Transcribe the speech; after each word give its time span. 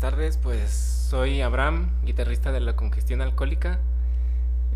Buenas 0.00 0.16
tardes. 0.16 0.38
Pues 0.38 0.70
soy 0.70 1.42
Abraham, 1.42 1.90
guitarrista 2.06 2.52
de 2.52 2.60
la 2.60 2.74
Congestión 2.74 3.20
Alcohólica. 3.20 3.80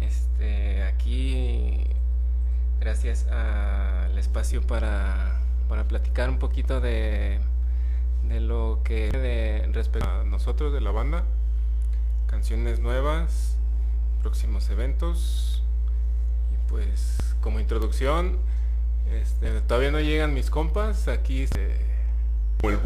Este, 0.02 0.82
aquí, 0.82 1.86
gracias 2.78 3.26
al 3.28 4.18
espacio 4.18 4.60
para, 4.60 5.40
para 5.66 5.84
platicar 5.88 6.28
un 6.28 6.38
poquito 6.38 6.82
de, 6.82 7.38
de 8.28 8.40
lo 8.40 8.80
que 8.84 9.10
de 9.12 9.66
respecto 9.72 10.10
a 10.10 10.24
nosotros 10.24 10.74
de 10.74 10.82
la 10.82 10.90
banda, 10.90 11.24
canciones 12.26 12.80
nuevas, 12.80 13.56
próximos 14.20 14.68
eventos. 14.68 15.62
Y 16.52 16.70
pues, 16.70 17.16
como 17.40 17.60
introducción, 17.60 18.36
este, 19.10 19.62
todavía 19.62 19.90
no 19.90 20.00
llegan 20.00 20.34
mis 20.34 20.50
compas. 20.50 21.08
Aquí 21.08 21.46
se. 21.46 21.78
Como 22.60 22.74
el 22.74 22.78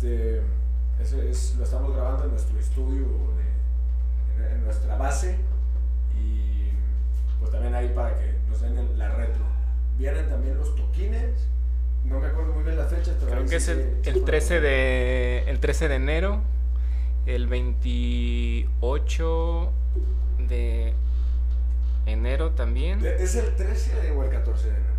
Este, 0.00 0.40
es, 0.98 1.12
es, 1.12 1.56
lo 1.56 1.64
estamos 1.64 1.94
grabando 1.94 2.24
en 2.24 2.30
nuestro 2.30 2.58
estudio, 2.58 3.04
de, 3.36 4.46
en, 4.46 4.52
en, 4.52 4.64
nuestra 4.64 4.96
base. 4.96 5.36
Y 6.18 6.70
pues 7.38 7.52
también 7.52 7.74
ahí 7.74 7.92
para 7.94 8.18
que 8.18 8.32
nos 8.48 8.62
den 8.62 8.96
la 8.96 9.10
retro. 9.10 9.44
Vienen 9.98 10.26
también 10.30 10.56
los 10.56 10.74
toquines. 10.74 11.46
No 12.06 12.18
me 12.18 12.28
acuerdo 12.28 12.54
muy 12.54 12.64
bien 12.64 12.78
las 12.78 12.88
fechas, 12.88 13.14
pero 13.20 13.30
creo 13.30 13.44
que 13.44 13.56
es 13.56 13.68
el, 13.68 13.98
el 14.04 14.24
13 14.24 14.60
de, 14.60 15.44
el 15.48 15.60
13 15.60 15.88
de 15.88 15.94
enero, 15.96 16.40
el 17.26 17.46
28 17.46 19.72
de 20.48 20.94
enero 22.06 22.52
también. 22.52 23.04
¿Es 23.04 23.34
el 23.34 23.54
13 23.54 24.12
o 24.12 24.24
el 24.24 24.30
14 24.30 24.64
de 24.64 24.70
enero? 24.70 24.94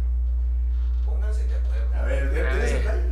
Pónganse 1.07 1.47
de 1.47 1.55
acuerdo. 1.55 1.95
A 1.95 2.03
ver, 2.03 2.25
¿el 2.25 2.59
13? 2.59 3.10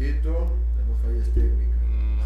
momentito, 0.00 0.56
tenemos 0.76 1.00
fallas 1.02 1.28
técnicas. 1.34 1.80
Mm. 1.86 2.18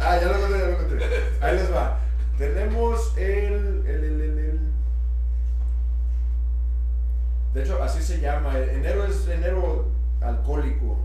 Ah, 0.00 0.18
ya 0.20 0.26
lo 0.26 0.36
encontré, 0.36 0.58
ya 0.58 0.66
lo 0.66 0.72
encontré. 0.72 1.04
Ahí 1.40 1.56
les 1.56 1.72
va. 1.72 1.98
Tenemos 2.38 3.16
el, 3.16 3.86
el, 3.86 4.04
el, 4.04 4.20
el, 4.20 4.60
De 7.54 7.62
hecho, 7.62 7.82
así 7.82 8.02
se 8.02 8.20
llama. 8.20 8.58
Enero 8.58 9.06
es 9.06 9.26
enero 9.28 9.90
alcohólico. 10.20 10.98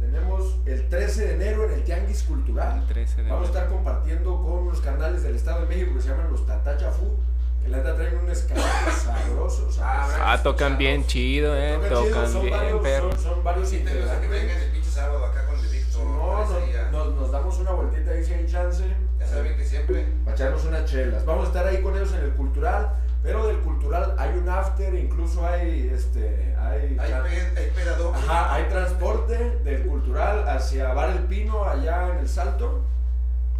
Tenemos 0.00 0.56
el 0.64 0.88
13 0.88 1.26
de 1.26 1.34
enero 1.34 1.64
en 1.64 1.72
el 1.72 1.84
Tianguis 1.84 2.22
Cultural. 2.22 2.78
El 2.78 2.86
13 2.86 3.24
de 3.24 3.30
Vamos 3.30 3.48
a 3.48 3.50
estar 3.50 3.68
compartiendo 3.68 4.42
con 4.42 4.68
los 4.68 4.80
canales 4.80 5.22
del 5.22 5.36
Estado 5.36 5.62
de 5.62 5.66
México 5.66 5.94
que 5.94 6.02
se 6.02 6.08
llaman 6.08 6.30
los 6.30 6.46
Tatacha 6.46 6.92
Food 6.92 7.27
que 7.68 7.72
la 7.72 7.78
neta 7.78 7.96
traen 7.96 8.16
un 8.16 8.30
escalante 8.30 8.90
sabroso. 8.92 9.70
sabroso. 9.70 10.18
Ah, 10.22 10.42
tocan 10.42 10.78
bien 10.78 11.06
chido, 11.06 11.54
eh. 11.54 11.78
Tocan 11.86 12.40
bien, 12.40 12.80
perro. 12.82 13.12
Son, 13.12 13.20
son 13.20 13.44
varios 13.44 13.70
integrantes. 13.74 14.30
vengan 14.30 14.56
el 14.56 14.70
pinche 14.70 14.90
sábado 14.90 15.26
acá 15.26 15.44
con 15.44 15.56
el 15.56 15.62
de 15.62 15.78
Víctor. 15.78 16.02
No, 16.02 16.46
no, 16.46 16.90
nos, 16.90 17.14
nos 17.14 17.30
damos 17.30 17.58
una 17.58 17.72
vueltita 17.72 18.12
ahí 18.12 18.24
si 18.24 18.32
hay 18.32 18.46
chance. 18.46 18.84
Ya 19.20 19.26
saben 19.26 19.54
que 19.54 19.64
siempre. 19.66 20.06
Para 20.24 20.34
echarnos 20.34 20.64
unas 20.64 20.86
chelas. 20.86 21.26
Vamos 21.26 21.44
a 21.44 21.48
estar 21.48 21.66
ahí 21.66 21.82
con 21.82 21.94
ellos 21.94 22.10
en 22.14 22.24
el 22.24 22.30
cultural. 22.30 22.88
Pero 23.22 23.46
del 23.46 23.58
cultural 23.58 24.14
hay 24.16 24.38
un 24.38 24.48
after, 24.48 24.94
incluso 24.94 25.46
hay 25.46 25.90
este. 25.92 26.56
Hay, 26.58 26.96
Hay, 26.98 27.12
hay. 27.12 27.72
Ajá, 28.14 28.54
hay 28.54 28.64
transporte 28.68 29.58
del 29.62 29.82
cultural 29.86 30.48
hacia 30.48 30.94
Bar 30.94 31.10
El 31.10 31.24
Pino, 31.24 31.64
allá 31.64 32.08
en 32.12 32.18
el 32.18 32.28
Salto, 32.28 32.80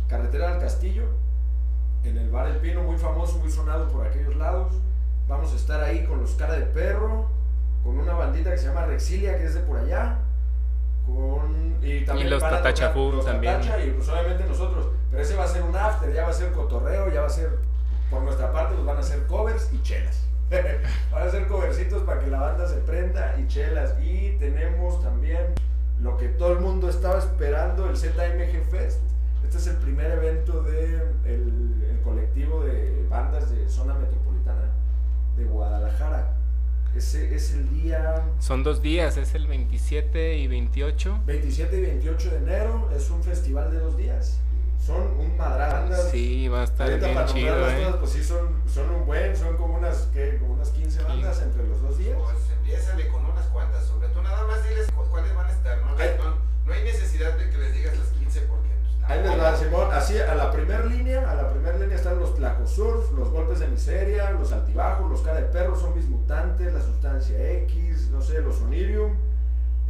carretera 0.08 0.52
del 0.52 0.60
Castillo, 0.60 1.02
en 2.04 2.16
el 2.16 2.30
Bar 2.30 2.48
El 2.48 2.56
Pino, 2.56 2.82
muy 2.82 2.96
famoso, 2.96 3.38
muy 3.38 3.50
sonado 3.50 3.88
por 3.88 4.06
aquellos 4.06 4.36
lados. 4.36 4.74
Vamos 5.28 5.52
a 5.52 5.56
estar 5.56 5.82
ahí 5.82 6.04
con 6.04 6.20
los 6.20 6.32
cara 6.32 6.54
de 6.54 6.66
perro, 6.66 7.28
con 7.84 7.98
una 7.98 8.14
bandita 8.14 8.50
que 8.50 8.58
se 8.58 8.66
llama 8.66 8.86
Rexilia, 8.86 9.38
que 9.38 9.44
es 9.44 9.54
de 9.54 9.60
por 9.60 9.78
allá. 9.78 10.18
Con, 11.06 11.78
y 11.82 12.04
también 12.04 12.30
los 12.30 12.42
Food 12.42 13.14
los 13.14 13.24
también. 13.24 13.60
Tatacha 13.60 13.84
y 13.84 13.90
pues 13.90 14.08
obviamente 14.08 14.44
nosotros. 14.44 14.88
Pero 15.10 15.22
ese 15.22 15.36
va 15.36 15.44
a 15.44 15.48
ser 15.48 15.62
un 15.62 15.74
after, 15.74 16.12
ya 16.12 16.24
va 16.24 16.30
a 16.30 16.34
ser 16.34 16.52
cotorreo, 16.52 17.12
ya 17.12 17.22
va 17.22 17.26
a 17.26 17.30
ser, 17.30 17.58
por 18.10 18.22
nuestra 18.22 18.52
parte, 18.52 18.74
pues 18.74 18.86
van 18.86 18.98
a 18.98 19.02
ser 19.02 19.26
covers 19.26 19.70
y 19.72 19.82
chelas. 19.82 20.24
van 21.12 21.28
a 21.28 21.30
ser 21.30 21.46
covercitos 21.46 22.02
para 22.04 22.20
que 22.20 22.28
la 22.28 22.40
banda 22.40 22.66
se 22.66 22.76
prenda 22.76 23.36
y 23.38 23.46
chelas. 23.48 23.94
Y 24.02 24.36
tenemos 24.38 25.02
también 25.02 25.54
lo 26.00 26.16
que 26.16 26.28
todo 26.28 26.52
el 26.52 26.60
mundo 26.60 26.88
estaba 26.88 27.18
esperando, 27.18 27.88
el 27.88 27.96
ZMG 27.96 28.70
Fest. 28.70 29.00
Es 37.48 37.54
el 37.54 37.82
día 37.82 38.22
Son 38.38 38.62
dos 38.62 38.82
días, 38.82 39.16
es 39.16 39.34
el 39.34 39.46
27 39.46 40.36
y 40.36 40.46
28. 40.46 41.20
27 41.26 41.76
y 41.78 41.80
28 41.82 42.30
de 42.30 42.36
enero. 42.36 42.90
Es 42.94 43.10
un 43.10 43.22
festival 43.22 43.70
de 43.70 43.78
dos 43.78 43.96
días. 43.96 44.38
Son 44.84 45.02
un 45.18 45.36
madral. 45.36 45.70
bandas. 45.82 46.10
Sí, 46.10 46.48
va 46.48 46.60
a 46.62 46.64
estar 46.64 46.88
Ahorita 46.88 47.06
bien 47.06 47.18
para 47.18 47.28
chido, 47.32 47.68
eh. 47.70 47.74
todas, 47.82 47.96
pues 47.96 48.10
sí, 48.12 48.22
son, 48.24 48.62
son 48.72 48.88
un 48.90 49.06
buen, 49.06 49.36
son 49.36 49.56
como 49.56 49.76
unas, 49.76 50.08
¿qué? 50.14 50.38
Como 50.40 50.54
unas 50.54 50.70
15 50.70 51.02
bandas 51.02 51.42
entre 51.42 51.66
los 51.66 51.82
dos 51.82 51.98
días. 51.98 52.16
Pues 52.16 52.36
empiézale 52.58 53.08
con 53.08 53.24
unas 53.26 53.46
cuantas, 53.46 53.84
sobre 53.86 54.08
todo 54.08 54.22
nada 54.22 54.46
más 54.46 54.62
diles 54.68 54.86
cu- 54.92 55.04
cuáles 55.10 55.34
van 55.34 55.46
a 55.46 55.52
estar, 55.52 55.78
¿no? 55.82 55.90
No, 55.90 56.34
no 56.66 56.72
hay 56.72 56.84
necesidad 56.84 57.36
de 57.36 57.50
que 57.50 57.58
Ahí 59.08 59.22
les 59.22 59.40
va, 59.40 59.56
Simón. 59.56 59.88
Así, 59.90 60.18
a 60.18 60.34
la 60.34 60.52
primer 60.52 60.84
línea, 60.84 61.30
a 61.30 61.34
la 61.34 61.50
primera 61.50 61.78
línea 61.78 61.96
están 61.96 62.18
los 62.18 62.34
Tlacosurs, 62.34 63.10
los 63.12 63.30
golpes 63.30 63.60
de 63.60 63.68
miseria, 63.68 64.30
los 64.32 64.52
altibajos, 64.52 65.10
los 65.10 65.22
cara 65.22 65.40
de 65.40 65.46
perro, 65.46 65.74
zombies 65.74 66.06
mutantes, 66.08 66.74
la 66.74 66.82
sustancia 66.82 67.50
X, 67.62 68.10
no 68.12 68.20
sé, 68.20 68.42
los 68.42 68.56
Sonirium. 68.56 69.14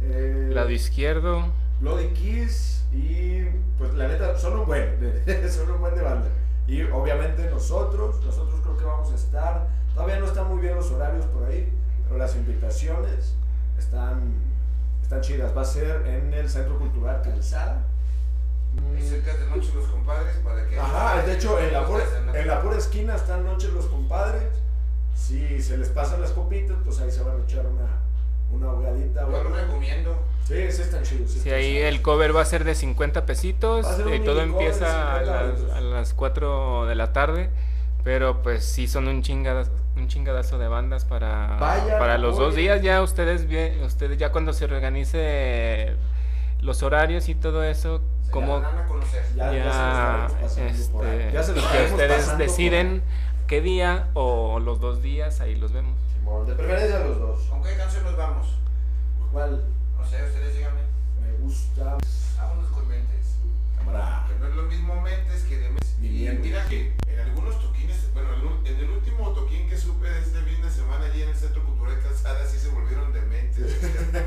Eh, 0.01 0.51
Lado 0.53 0.69
izquierdo. 0.69 1.43
Bloody 1.81 2.07
Kiss 2.07 2.85
y 2.93 3.43
pues 3.77 3.93
la 3.93 4.07
neta 4.07 4.37
son 4.37 4.59
un 4.59 4.65
buen, 4.65 4.97
son 5.49 5.69
un 5.69 5.81
buen 5.81 5.95
de 5.95 6.01
banda. 6.01 6.29
Y 6.65 6.83
obviamente 6.83 7.49
nosotros, 7.49 8.23
nosotros 8.23 8.61
creo 8.61 8.77
que 8.77 8.85
vamos 8.85 9.11
a 9.11 9.15
estar, 9.15 9.67
todavía 9.93 10.19
no 10.19 10.27
están 10.27 10.47
muy 10.47 10.61
bien 10.61 10.75
los 10.75 10.89
horarios 10.91 11.25
por 11.25 11.43
ahí, 11.43 11.67
pero 12.05 12.17
las 12.17 12.35
invitaciones 12.37 13.35
están, 13.77 14.33
están 15.01 15.19
chidas. 15.19 15.55
Va 15.55 15.61
a 15.61 15.65
ser 15.65 16.05
en 16.07 16.33
el 16.33 16.49
Centro 16.49 16.77
Cultural 16.77 17.21
Calzada. 17.21 17.81
Y 18.97 19.01
cerca 19.01 19.35
de 19.35 19.45
noche 19.47 19.69
los 19.75 19.85
compadres 19.87 20.35
para 20.43 20.67
que. 20.67 20.79
Ajá, 20.79 21.21
de 21.23 21.33
hecho 21.33 21.59
en 21.59 21.73
la, 21.73 21.85
pura, 21.85 22.03
en 22.33 22.47
la 22.47 22.61
pura 22.61 22.77
esquina 22.77 23.15
están 23.15 23.43
noches 23.45 23.71
los 23.73 23.85
compadres. 23.87 24.43
Si 25.15 25.61
se 25.61 25.77
les 25.77 25.89
pasan 25.89 26.21
las 26.21 26.31
copitas, 26.31 26.77
pues 26.83 26.99
ahí 27.01 27.11
se 27.11 27.21
van 27.23 27.39
a 27.41 27.43
echar 27.43 27.65
una, 27.65 27.87
una 28.51 28.67
ahogadita. 28.67 29.21
Yo 29.29 29.43
lo 29.43 29.49
recomiendo. 29.55 30.17
Sí, 30.47 30.71
sí 30.71 30.81
están 30.81 31.03
chidos. 31.03 31.29
sí 31.31 31.39
Sí, 31.41 31.51
ahí 31.51 31.73
chidos. 31.75 31.89
el 31.89 32.01
cover 32.01 32.35
va 32.35 32.41
a 32.41 32.45
ser 32.45 32.63
de 32.63 32.73
50 32.75 33.25
pesitos. 33.25 33.85
Y 33.85 34.19
todo 34.19 34.35
cover 34.35 34.35
de 34.35 34.43
empieza 34.43 35.15
a 35.15 35.19
50 35.19 35.43
las, 35.67 35.77
a 35.77 35.81
las 35.81 36.13
4 36.13 36.85
de 36.87 36.95
la 36.95 37.11
tarde. 37.13 37.49
Pero 38.03 38.41
pues 38.41 38.63
sí 38.63 38.87
son 38.87 39.09
un 39.09 39.21
chingadazo, 39.23 39.71
un 39.97 40.07
chingadazo 40.07 40.57
de 40.57 40.69
bandas 40.69 41.03
para, 41.03 41.57
para 41.59 42.17
los 42.17 42.37
dos 42.37 42.55
días. 42.55 42.81
Ya 42.81 43.01
ustedes, 43.03 43.45
bien- 43.47 43.83
ustedes 43.83 44.17
ya 44.17 44.31
cuando 44.31 44.53
se 44.53 44.63
organice 44.65 45.95
los 46.61 46.81
horarios 46.81 47.27
y 47.29 47.35
todo 47.35 47.61
eso, 47.63 48.01
Como. 48.31 48.61
Ya, 49.35 49.51
ya, 49.51 50.27
ya, 50.41 50.49
se 50.49 50.67
este, 50.67 51.31
Ya 51.33 51.43
se 51.43 51.53
los 51.53 51.65
que 51.65 51.85
estaremos 51.85 51.91
ustedes 51.91 52.25
por 52.27 52.37
deciden 52.37 53.03
qué 53.47 53.61
día 53.61 54.09
o 54.13 54.59
los 54.59 54.79
dos 54.79 55.01
días, 55.01 55.39
ahí 55.41 55.55
los 55.55 55.73
vemos. 55.73 55.95
Simón, 56.13 56.45
de 56.45 56.53
preferencia 56.53 56.99
los 56.99 57.19
dos. 57.19 57.39
¿Con 57.45 57.63
qué 57.63 57.75
canción 57.75 58.03
nos 58.03 58.17
vamos? 58.17 58.47
¿Cuál 59.31 59.63
No 59.97 60.05
sé, 60.05 60.23
ustedes 60.23 60.55
díganme. 60.55 60.81
me 61.21 61.37
gusta? 61.43 61.97
Vámonos 62.37 62.71
con 62.71 62.87
Mentes. 62.87 63.35
Cámara. 63.77 64.25
Que 64.27 64.39
no 64.39 64.47
es 64.47 64.55
lo 64.55 64.63
mismo 64.63 65.01
Mentes 65.01 65.43
que 65.43 65.57
de 65.57 65.69
Mentes. 65.69 65.95
Y 66.01 66.29
mira 66.41 66.65
que 66.65 66.93
en 67.07 67.19
algunos 67.19 67.59
toquines, 67.61 68.13
bueno, 68.13 68.29
en 68.65 68.75
el 68.77 68.89
último 68.89 69.29
toquín 69.31 69.67
que 69.69 69.77
supe 69.77 70.09
de 70.09 70.19
este 70.19 70.41
fin 70.41 70.61
de 70.61 70.69
semana 70.69 71.05
allí 71.05 71.23
en 71.23 71.29
el 71.29 71.35
Centro 71.35 71.63
Cultural 71.63 71.99
Calzada, 72.01 72.45
sí 72.45 72.57
se 72.57 72.69
volvieron 72.69 73.11
dementes. 73.13 73.73
que 73.75 73.87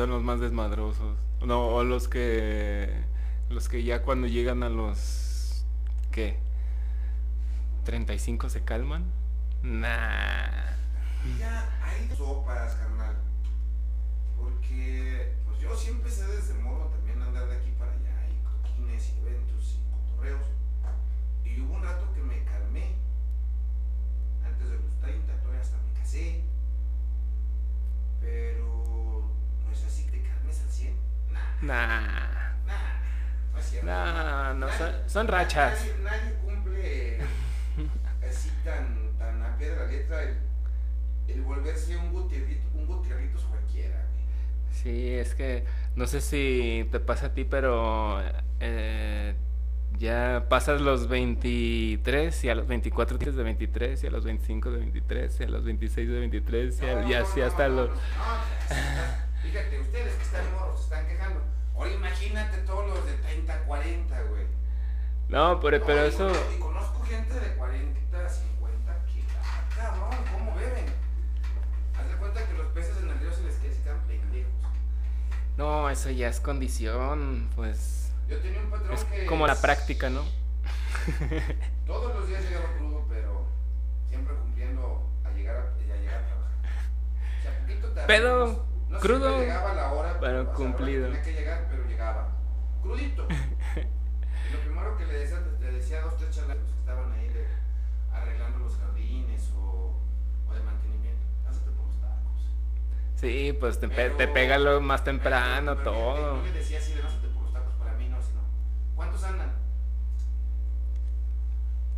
son 0.00 0.08
los 0.08 0.22
más 0.22 0.40
desmadrosos. 0.40 1.18
No, 1.44 1.66
o 1.68 1.84
los 1.84 2.08
que. 2.08 3.04
Los 3.50 3.68
que 3.68 3.82
ya 3.82 4.00
cuando 4.02 4.26
llegan 4.26 4.62
a 4.62 4.70
los. 4.70 5.66
¿Qué? 6.10 6.38
¿35 7.84 8.48
se 8.48 8.62
calman? 8.64 9.04
Nah. 9.62 10.70
Ya 11.38 11.68
hay 11.82 12.08
sopas, 12.16 12.76
carnal. 12.76 13.14
Porque 14.38 15.34
pues 15.44 15.60
yo 15.60 15.76
siempre 15.76 16.10
sé 16.10 16.26
desde 16.26 16.54
morro 16.54 16.86
también 16.86 17.20
andar 17.20 17.46
de 17.48 17.56
aquí 17.56 17.70
para 17.78 17.92
allá 17.92 18.26
y 18.30 18.42
coquines 18.42 19.12
y 19.12 19.20
eventos 19.20 19.76
y 19.76 19.90
cotorreos. 19.92 20.46
Y 21.44 21.60
hubo 21.60 21.74
un 21.74 21.82
rato 21.82 22.10
que 22.14 22.22
me 22.22 22.42
calmé. 22.44 22.94
Antes 24.46 24.70
de 24.70 24.76
los 24.76 24.98
30, 25.02 25.36
todavía 25.40 25.60
hasta 25.60 25.76
me 25.76 26.00
casé. 26.00 26.42
Pero 28.22 28.59
Nah, 31.62 32.00
Nah. 32.66 33.52
No 33.52 33.58
es 33.58 33.64
cierto. 33.66 33.86
No, 33.86 34.54
no, 34.54 34.66
Nadie- 34.68 34.78
son, 34.78 34.92
son 35.06 35.28
rachas. 35.28 35.78
Nadie, 35.80 35.94
nadie 36.02 36.34
cumple 36.44 37.18
así 38.28 38.50
tan, 38.64 39.10
tan 39.18 39.42
a 39.42 39.56
pie 39.56 39.70
de 39.70 39.76
la 39.76 39.86
letra 39.86 40.22
el, 40.22 40.36
el 41.28 41.42
volverse 41.42 41.96
un 41.96 42.12
Gutierrito, 42.12 42.62
un 42.74 42.86
Gutierritos 42.86 43.42
cualquiera. 43.44 43.96
güey. 43.96 44.72
Sí, 44.72 45.14
es 45.14 45.34
que 45.34 45.64
no 45.96 46.06
sé 46.06 46.20
si 46.20 46.88
te 46.90 47.00
pasa 47.00 47.26
a 47.26 47.34
ti, 47.34 47.44
pero 47.44 48.22
eh, 48.60 49.34
ya 49.98 50.46
pasas 50.48 50.80
los 50.80 51.08
23 51.08 52.44
y 52.44 52.48
a 52.48 52.54
los 52.54 52.66
24 52.66 53.18
tienes 53.18 53.36
de 53.36 53.42
23 53.42 54.02
y 54.04 54.06
a 54.06 54.10
los 54.10 54.24
25 54.24 54.70
de 54.70 54.78
23 54.78 55.40
y 55.40 55.42
a 55.44 55.48
los 55.48 55.64
26 55.64 56.08
de 56.08 56.18
23 56.20 56.80
y, 56.82 56.86
a- 56.86 56.94
No, 57.02 57.08
y 57.10 57.14
así 57.14 57.40
no, 57.40 57.46
hasta 57.46 57.68
no, 57.68 57.74
los... 57.74 57.90
Fíjate, 59.42 59.80
ustedes 59.80 60.14
que 60.14 60.22
están 60.22 60.52
morros 60.52 60.78
se 60.78 60.84
están 60.84 61.06
quejando. 61.06 61.42
Ahora 61.74 61.90
imagínate 61.92 62.58
todos 62.58 62.88
los 62.88 63.06
de 63.06 63.14
30, 63.14 63.58
40, 63.64 64.22
güey. 64.24 64.46
No, 65.28 65.60
pero, 65.60 65.78
No, 65.78 65.94
eso... 66.04 66.30
Y 66.54 66.58
conozco 66.58 67.02
gente 67.04 67.34
de 67.34 67.54
40, 67.54 68.28
50 68.28 69.06
que, 69.06 69.22
ah, 69.42 69.62
cabrón, 69.76 70.24
¿cómo 70.32 70.54
beben? 70.56 70.86
Haz 71.98 72.08
de 72.08 72.16
cuenta 72.16 72.46
que 72.46 72.52
los 72.54 72.66
peces 72.68 72.96
en 73.02 73.08
el 73.10 73.18
río 73.20 73.32
se 73.32 73.42
les 73.44 73.54
quedan 73.56 74.00
pendejos. 74.08 74.52
No, 75.56 75.88
eso 75.88 76.10
ya 76.10 76.28
es 76.28 76.40
condición, 76.40 77.48
pues... 77.56 78.12
Yo 78.28 78.38
tenía 78.38 78.60
un 78.60 78.70
patrón 78.70 78.92
Es 78.92 79.04
que... 79.04 79.26
como 79.26 79.46
la 79.46 79.54
práctica, 79.60 80.10
¿no? 80.10 80.24
Todos 81.86 82.14
los 82.14 82.28
días 82.28 82.42
llegaba 82.44 82.66
crudo, 82.76 83.04
pero 83.08 83.46
siempre 84.08 84.34
cumpliendo 84.34 85.08
a 85.24 85.30
llegar 85.30 85.56
a, 85.56 85.60
a 85.60 85.96
llegar 85.96 86.14
a 86.22 86.26
trabajar. 86.26 86.59
O 87.40 87.42
sea, 87.42 87.58
poquito 87.60 87.88
tarde. 87.88 88.06
Pedo, 88.06 88.66
no- 88.88 88.98
crudo, 89.00 89.38
llegaba 89.40 89.70
a 89.72 89.74
la 89.74 89.92
hora, 89.92 90.16
pero 90.20 90.52
cumplido. 90.52 91.06
Tenía 91.06 91.22
que 91.22 91.32
llegar, 91.32 91.66
pero 91.70 91.84
llegaba. 91.86 92.28
Crudito. 92.82 93.26
y 93.76 94.52
lo 94.52 94.58
primero 94.60 94.96
que 94.96 95.06
le 95.06 95.14
decía, 95.14 95.40
le 95.60 95.72
decía 95.72 95.98
a 95.98 96.02
dos, 96.02 96.16
tres 96.16 96.30
chalacos 96.34 96.64
que 96.70 96.78
estaban 96.80 97.12
ahí 97.12 97.28
de, 97.28 97.46
arreglando 98.12 98.58
los 98.60 98.76
jardines 98.76 99.50
o, 99.56 99.94
o 100.48 100.54
de 100.54 100.62
mantenimiento. 100.62 101.22
Pásate 101.44 101.70
por 101.72 101.86
los 101.86 102.00
tacos. 102.00 102.42
Sí, 103.16 103.56
pues 103.58 103.78
te, 103.80 103.88
pe- 103.88 103.94
Pero- 103.96 104.16
te 104.16 104.28
pega 104.28 104.58
lo 104.58 104.80
más 104.80 105.04
temprano, 105.04 105.76
pero- 105.76 105.84
pero 105.84 105.96
todo. 105.96 106.36
No 106.38 106.42
le 106.44 106.52
decía 106.52 106.78
así 106.78 106.94
de 106.94 107.02
pásate 107.02 107.28
por 107.28 107.42
los 107.44 107.52
tacos 107.52 107.74
para 107.74 107.92
mí, 107.94 108.08
no, 108.08 108.20
sino. 108.22 108.40
¿Cuántos 108.96 109.22
andan? 109.24 109.50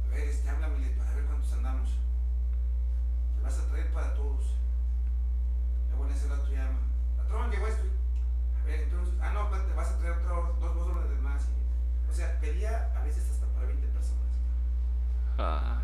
A 0.07 0.15
ver, 0.15 0.29
este, 0.29 0.49
háblame 0.51 0.89
para 0.99 1.13
ver 1.15 1.25
cuántos 1.25 1.53
andamos. 1.53 1.89
Te 3.37 3.43
vas 3.43 3.59
a 3.59 3.67
traer 3.69 3.91
para 3.93 4.15
todos. 4.15 4.45
En 6.07 6.13
ese 6.13 6.29
rato 6.29 6.49
ya. 6.51 6.71
Patrón, 7.17 7.51
llegó 7.51 7.67
esto. 7.67 7.85
A 8.63 8.67
ver, 8.67 8.81
entonces. 8.83 9.15
Ah, 9.21 9.33
no, 9.33 9.49
te 9.49 9.73
vas 9.75 9.91
a 9.91 9.99
traer 9.99 10.15
otro, 10.15 10.57
dos 10.61 11.11
de 11.11 11.17
más. 11.23 11.43
y- 11.43 12.11
o 12.11 12.15
sea, 12.15 12.39
pedía 12.41 12.93
a 12.97 13.03
veces 13.03 13.29
hasta 13.31 13.47
para 13.55 13.67
20 13.67 13.87
personas. 13.89 14.29
Ah, 15.39 15.81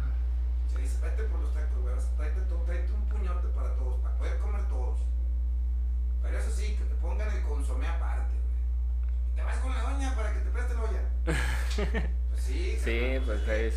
Se 0.72 0.78
dice, 0.80 0.98
vete 1.02 1.22
por 1.24 1.40
los 1.40 1.54
tacos, 1.54 1.80
güey. 1.80 1.94
Tráete, 2.16 2.40
tráete 2.66 2.92
un 2.92 3.08
puñote 3.08 3.48
para 3.48 3.74
todos, 3.76 4.00
para 4.00 4.16
poder 4.18 4.38
comer 4.38 4.62
todos. 4.68 4.98
Pero 6.22 6.38
eso 6.38 6.50
sí, 6.50 6.76
que 6.76 6.84
te 6.84 6.94
pongan 6.96 7.34
el 7.34 7.42
consomé 7.44 7.86
aparte, 7.88 8.34
güey. 8.34 9.32
Y 9.32 9.36
te 9.36 9.42
vas 9.42 9.56
con 9.58 9.72
la 9.72 9.82
doña 9.82 10.14
para 10.14 10.32
que 10.34 10.40
te 10.40 10.50
preste 10.50 10.74
la 10.74 10.82
olla. 10.82 11.02
Pues 12.30 12.42
sí, 12.42 12.78
sí, 12.82 13.20
pues 13.26 13.46
es... 13.48 13.74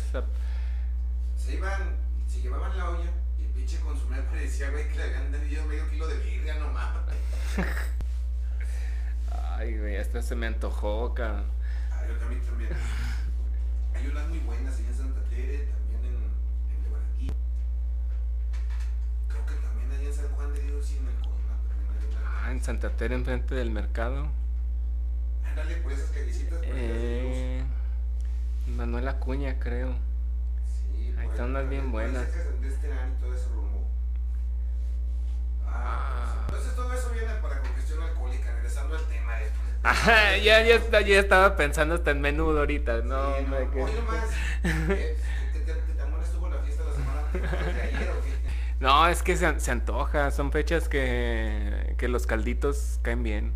Se 1.36 1.54
iban, 1.56 1.96
se 2.26 2.40
llevaban 2.40 2.76
la 2.78 2.88
olla 2.90 3.10
pinche 3.54 3.78
consomé 3.80 4.18
parecía, 4.22 4.70
güey, 4.70 4.88
que 4.88 4.96
le 4.96 5.02
habían 5.04 5.32
vendido 5.32 5.64
medio 5.66 5.88
kilo 5.90 6.06
de 6.08 6.18
birria 6.18 6.54
nomás. 6.58 6.96
Ay, 9.30 9.78
güey, 9.78 9.96
esto 9.96 10.20
se 10.22 10.34
me 10.34 10.46
antojó, 10.46 11.14
cabrón. 11.14 11.44
Ah, 11.90 12.02
yo 12.08 12.16
también 12.16 12.40
también. 12.42 12.70
Hay 13.94 14.06
unas 14.06 14.28
muy 14.28 14.38
buenas 14.40 14.76
ahí 14.78 14.86
en 14.86 14.96
Santa 14.96 15.20
Tere, 15.30 15.58
también 15.66 16.04
en, 16.04 16.14
en 16.74 16.82
Lebarquí. 16.84 17.30
Creo 19.28 19.46
que 19.46 19.54
también 19.54 19.90
ahí 19.92 20.06
en 20.06 20.14
San 20.14 20.28
Juan 20.30 20.52
de 20.54 20.60
Dios 20.62 20.90
y 20.90 20.96
en 20.96 21.06
el 21.06 21.14
Colima 21.14 21.56
también 21.68 21.90
hay 22.00 22.06
una. 22.16 22.46
Ah, 22.46 22.50
en 22.50 22.62
Santa 22.62 22.90
Tere, 22.90 23.14
enfrente 23.14 23.54
del 23.54 23.70
mercado. 23.70 24.28
Ándale 25.44 25.76
por 25.76 25.92
esas 25.92 26.10
callecitas 26.10 26.58
por 26.58 26.66
allá. 26.66 26.74
Eh, 26.76 27.62
Manuel 28.66 29.08
Acuña, 29.08 29.58
creo. 29.60 29.94
Están 31.32 31.50
unas 31.50 31.68
bien 31.68 31.90
buenas. 31.92 32.26
de 32.60 32.68
este 32.68 32.92
año 32.92 33.14
y 33.18 33.20
todo 33.22 33.34
ese 33.34 33.48
rumbo. 33.48 33.88
Ah, 35.66 36.44
pues, 36.48 36.62
entonces 36.62 36.76
todo 36.76 36.92
eso 36.92 37.10
viene 37.10 37.34
para 37.40 37.60
congestión 37.60 38.02
alcohólica, 38.02 38.52
regresando 38.54 38.96
al 38.96 39.04
tema 39.06 39.32
después. 39.36 39.62
Ajá, 39.82 40.36
ya, 40.36 40.62
ya, 40.62 41.00
ya 41.00 41.18
estaba 41.20 41.56
pensando 41.56 41.94
hasta 41.94 42.10
en 42.10 42.20
menudo 42.20 42.58
ahorita. 42.60 42.98
No, 43.02 43.36
Sí, 43.36 43.44
que- 43.44 43.50
nomás, 43.80 44.30
¿qué, 44.62 45.16
qué, 45.52 45.64
qué, 45.64 45.64
qué 45.64 45.92
tan 45.96 46.10
buena 46.10 46.24
estuvo 46.24 46.48
la 46.48 46.58
fiesta 46.58 46.84
la 46.84 46.92
semana 46.92 47.22
de 47.72 47.82
ayer 47.82 48.10
o 48.10 48.22
qué? 48.24 48.32
No, 48.80 49.06
es 49.06 49.22
que 49.22 49.36
se, 49.36 49.60
se 49.60 49.70
antoja. 49.70 50.30
Son 50.32 50.50
fechas 50.52 50.88
que, 50.88 51.94
que 51.98 52.08
los 52.08 52.26
calditos 52.26 52.98
caen 53.02 53.22
bien. 53.22 53.54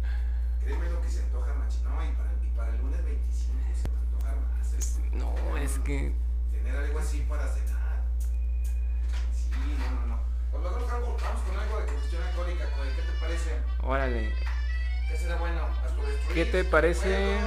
Créeme 0.64 0.88
lo 0.88 1.00
que 1.02 1.08
se 1.08 1.22
antoja, 1.22 1.52
machi. 1.54 1.78
No, 1.82 2.04
y 2.04 2.12
para, 2.14 2.30
y 2.44 2.56
para 2.56 2.70
el 2.70 2.78
lunes 2.80 3.04
25 3.04 3.52
se 3.82 3.88
va 3.88 3.96
a 3.98 4.00
antojar 4.02 4.36
más. 4.56 4.72
es- 4.74 4.98
No, 5.12 5.56
es 5.58 5.78
que. 5.80 6.12
Algo 7.07 7.09
así 7.09 7.25
para 7.29 7.47
cenar. 7.47 8.03
Sí, 9.33 9.51
no, 9.79 10.01
no, 10.01 10.07
no. 10.07 10.21
Pues 10.51 10.62
mejor 10.64 10.87
vamos 10.90 11.23
vamos 11.23 11.42
con 11.42 11.57
algo 11.57 11.79
de 11.81 11.87
congestión 11.87 12.23
alcohólica, 12.25 12.64
Coy. 12.73 12.88
¿Qué 12.97 13.03
te 13.03 13.21
parece? 13.21 13.51
Órale. 13.83 14.33
¿Qué 15.09 15.16
será 15.16 15.37
bueno? 15.37 15.69
¿Qué 16.35 16.45
te 16.47 16.64
parece? 16.64 17.38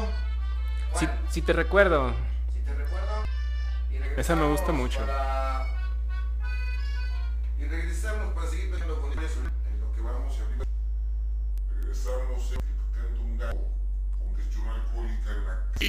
Si, 0.96 1.08
si 1.30 1.42
te 1.42 1.52
recuerdo. 1.52 2.14
Si 2.54 2.60
te 2.62 2.74
recuerdo. 2.74 3.24
Y 3.92 4.20
Esa 4.20 4.36
me 4.38 4.48
gusta 4.48 4.72
mucho. 4.72 5.00
para- 5.02 5.66
Y 7.60 7.66
regresamos 7.66 8.34
para 8.34 8.48
seguir 8.50 8.72
peleando 8.72 9.02
con 9.02 9.12
eso. 9.12 9.40
En 9.42 9.80
lo 9.82 9.92
que 9.94 10.02
vamos 10.02 10.40
a 10.40 10.44
abrir. 10.46 10.64
Regresamos 11.82 12.54
ejecutando 12.54 13.22
un 13.24 13.38
gato. 13.38 13.68
Congestión 14.20 14.68
alcohólica 14.70 15.32
en 15.32 15.46
la 15.46 15.56
casa 15.74 15.86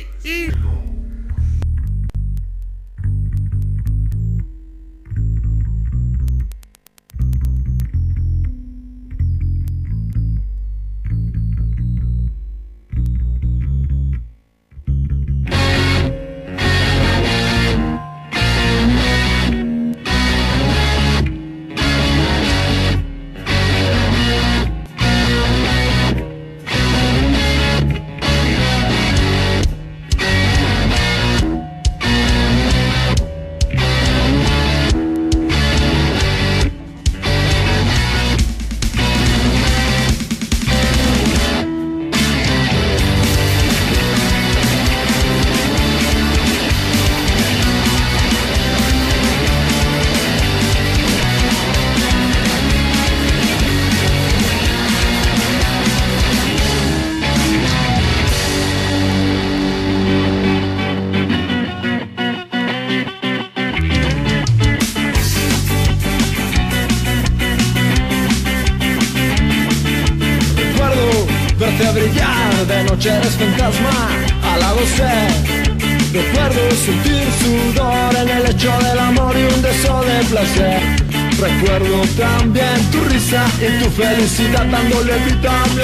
y 83.62 83.78
tu 83.78 83.90
felicidad 83.90 84.64
dándole 84.66 85.12
vida 85.18 85.52
mi. 85.76 85.82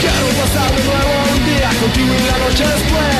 Quiero 0.00 0.26
pasar 0.40 0.70
de 0.74 0.82
nuevo 0.82 1.12
un 1.32 1.44
día 1.46 1.70
contigo 1.80 2.12
y 2.12 2.26
la 2.26 2.38
noche 2.38 2.64
después 2.66 3.12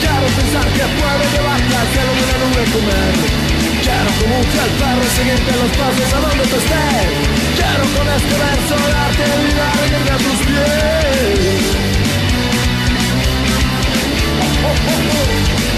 Quiero 0.00 0.26
pensar 0.36 0.66
que 0.72 0.84
puedo 0.96 1.22
llevarte 1.32 1.76
al 1.76 1.86
cielo 1.92 2.10
y 2.14 2.22
una 2.22 2.36
nube 2.44 2.64
comer 2.72 3.43
Quiero 3.84 4.10
como 4.18 4.38
un 4.38 4.44
perro 4.44 5.04
seguirte 5.14 5.52
los 5.52 5.70
pasos 5.76 6.14
a 6.14 6.20
donde 6.20 6.44
tú 6.46 6.56
estés 6.56 7.06
Quiero 7.54 7.84
con 7.94 8.08
este 8.08 8.34
verso 8.44 8.74
darte 8.88 9.24
vida 9.44 9.66
entre 9.84 10.16
tus 10.24 10.38
pies 10.46 11.64
Oh, 14.64 14.70
oh, 14.70 15.70
oh. 15.70 15.73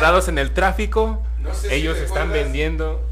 Atorados 0.00 0.28
en 0.28 0.38
el 0.38 0.52
tráfico, 0.52 1.22
No 1.40 1.54
sé 1.54 1.68
si 1.68 1.74
ellos 1.74 1.98
están 1.98 2.28
recuerdas- 2.28 2.32
vendiendo. 2.44 3.06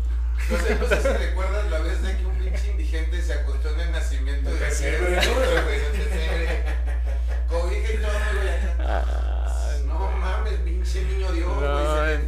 No 0.50 0.56
sé, 0.58 0.74
no 0.80 0.86
sé 0.88 1.02
si 1.02 1.08
recuerdas 1.08 1.70
la 1.70 1.78
vez 1.80 2.02
de 2.02 2.16
que 2.16 2.24
un 2.26 2.32
pinche 2.38 2.70
indigente 2.70 3.20
se 3.22 3.32
acostó 3.34 3.70
en 3.74 3.80
el 3.80 3.92
nacimiento 3.92 4.48
de 4.50 4.54
¿no? 4.60 4.66
güey. 4.66 5.78
Cobija 7.48 7.92
y 7.92 7.96
todo, 7.98 8.12
güey. 8.38 9.86
No 9.86 10.10
mames, 10.18 10.54
pinche 10.64 11.02
niño 11.04 11.32
Dios, 11.32 11.48
No, 11.60 11.96
güey. 11.96 12.18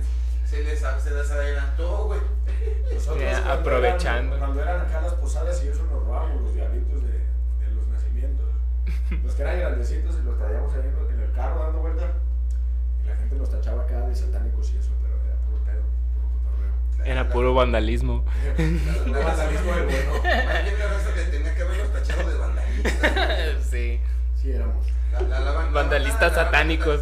Se, 0.45 0.57
se 0.57 0.63
les, 0.65 0.81
se 0.81 1.11
les 1.11 1.31
adelantó, 1.31 2.05
güey. 2.07 2.21
Nosotros 2.93 3.23
cuando 3.25 3.53
aprovechando. 3.53 4.37
eran- 4.37 4.47
cuando 4.49 4.63
eran 4.63 4.81
acá 4.83 5.01
las 5.01 5.15
posadas 5.15 5.63
y 5.65 5.69
eso 5.69 5.83
nos 5.85 6.05
robábamos 6.05 6.43
los 6.43 6.55
diablitos 6.55 7.03
de, 7.03 7.09
de 7.13 7.75
los 7.75 7.87
nacimientos. 7.89 8.47
Los 9.25 9.35
que 9.35 9.43
eran 9.43 9.59
grandecitos 9.61 10.17
y 10.21 10.25
los 10.25 10.37
traíamos 10.39 10.75
ahí 10.75 10.81
en 11.15 11.21
el 11.23 11.33
carro 11.33 11.63
dando 11.63 11.79
vuelta. 11.79 12.13
Y 13.05 13.09
la 13.09 13.17
gente 13.17 13.37
nos 13.37 13.51
tachaba 13.51 13.83
acá 13.85 14.01
de 14.09 14.15
satánicos 14.15 14.71
y 14.73 14.77
eso, 14.79 14.91
pero 15.03 15.15
era 15.25 15.37
puro 15.47 15.59
pedo, 15.65 15.83
puro 16.15 16.29
cotorreo. 16.33 17.07
Era 17.07 17.29
puro 17.31 17.55
vandalismo. 17.55 18.25
Puro 18.57 19.25
vandalismo 19.25 19.73
del 19.75 19.85
bueno. 19.85 20.13
La 20.79 20.87
raza 20.89 21.15
que 21.15 21.23
tenía 21.31 21.55
que 21.55 21.63
haberlos 21.63 21.93
tachado 21.93 22.29
de 22.31 22.37
vandalistas. 22.39 23.65
sí. 23.71 24.01
Sí 24.37 24.53
éramos. 24.53 24.87
La- 25.13 25.21
la- 25.23 25.41
la 25.41 25.53
banda- 25.53 25.73
Vandalistas 25.83 26.35
satánicos. 26.35 27.01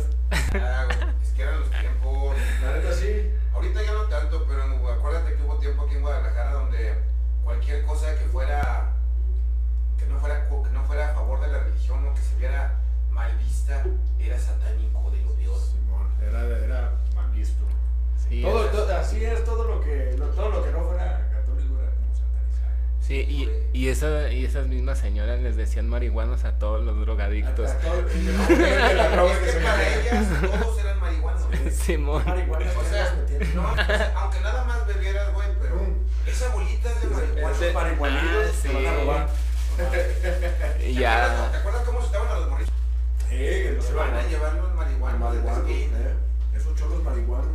Ah, 0.54 0.84
güey, 0.86 0.98
es 1.22 1.30
que 1.32 1.42
eran 1.42 1.60
los 1.60 1.70
tiempos. 1.70 2.36
La 2.62 2.72
neta 2.76 2.92
sí. 2.92 3.30
Ahorita 3.54 3.82
ya 3.82 3.92
no 3.92 4.02
tanto, 4.04 4.44
pero 4.48 4.64
en- 4.64 4.72
acuérdate 4.98 5.34
que 5.34 5.42
hubo 5.42 5.56
tiempo 5.58 5.82
aquí 5.84 5.94
en 5.96 6.02
Guadalajara 6.02 6.52
donde 6.52 6.94
cualquier 7.44 7.84
cosa 7.84 8.14
que 8.16 8.24
fuera 8.26 8.90
que 9.98 10.06
no 10.06 10.18
fuera 10.18 10.48
co- 10.48 10.62
que 10.62 10.70
no 10.70 10.84
fuera 10.84 11.10
a 11.10 11.14
favor 11.14 11.40
de 11.40 11.48
la 11.48 11.58
religión 11.60 12.06
o 12.06 12.14
que 12.14 12.20
se 12.20 12.36
viera 12.36 12.74
mal 13.18 13.36
vista 13.38 13.84
era 14.20 14.38
satánico 14.38 15.10
de 15.10 15.22
lo 15.24 15.32
peor. 15.34 15.58
Simón, 15.60 16.08
era, 16.22 16.42
era 16.64 16.92
mal 17.14 17.30
visto. 17.32 17.64
Sí, 18.28 18.42
Todo, 18.42 18.62
era- 18.62 18.72
todo- 18.72 18.96
así 18.96 19.24
es, 19.24 19.44
todo 19.44 19.64
lo 19.64 19.80
que, 19.80 20.14
lo- 20.18 20.26
todo 20.28 20.48
lo 20.50 20.64
que 20.64 20.70
no 20.70 20.84
fuera 20.84 21.28
católico 21.32 21.74
era 21.80 21.90
como 21.92 22.14
satanizado. 22.14 22.74
sí, 23.00 23.14
y, 23.14 23.78
y, 23.78 23.88
esa, 23.88 24.30
y 24.30 24.44
esas 24.44 24.66
mismas 24.68 24.98
señoras 24.98 25.40
les 25.40 25.56
decían 25.56 25.88
marihuanos 25.88 26.44
a 26.44 26.58
todos 26.58 26.84
los 26.84 26.98
drogadictos. 27.00 27.70
A- 27.70 27.72
a 27.74 27.78
todo- 27.78 27.98
independientemente 28.14 28.64
de 28.88 28.94
la 28.94 29.08
droga 29.10 29.32
Es 29.32 29.38
que 29.38 29.44
que 29.46 29.52
se 29.52 29.60
para 29.60 29.88
ellas 29.96 30.26
todos 30.60 30.78
eran 30.80 31.00
marihuanos. 31.00 31.42
Simón. 31.72 32.22
Marihuana 32.26 32.66
O 32.78 32.84
sea, 32.84 33.14
no, 33.54 33.72
o 33.72 33.74
sea, 33.76 34.12
aunque 34.16 34.40
nada 34.40 34.64
más 34.64 34.86
bebieras, 34.86 35.32
güey, 35.34 35.48
pero 35.60 35.80
esa 36.26 36.48
bolita 36.52 36.90
es 36.90 37.00
de 37.00 37.06
marihuana. 37.08 37.56
Esos 37.56 37.74
marihuanitos 37.74 38.44
Ah, 38.46 38.62
te 38.62 38.68
van 38.72 38.86
a 38.86 38.90
sí. 38.90 38.96
robar. 39.00 39.28
Y 40.80 40.82
¿Te 40.82 40.94
ya. 40.94 41.24
acuerdas- 41.24 41.52
¿Te 41.52 41.56
acuerdas 41.58 41.82
cómo 41.84 42.00
se 42.00 42.06
estaban 42.06 42.28
a 42.28 42.34
los 42.40 42.50
morritos? 42.50 42.74
Eh, 43.30 43.76
que 43.76 43.82
se 43.82 43.92
van 43.92 44.14
a 44.14 44.22
llevarnos 44.26 44.74
marihuana. 44.74 45.18
Marihuana. 45.18 45.68
Eh. 45.68 46.14
Esos 46.56 46.74
cholos 46.76 47.02
marihuana. 47.04 47.48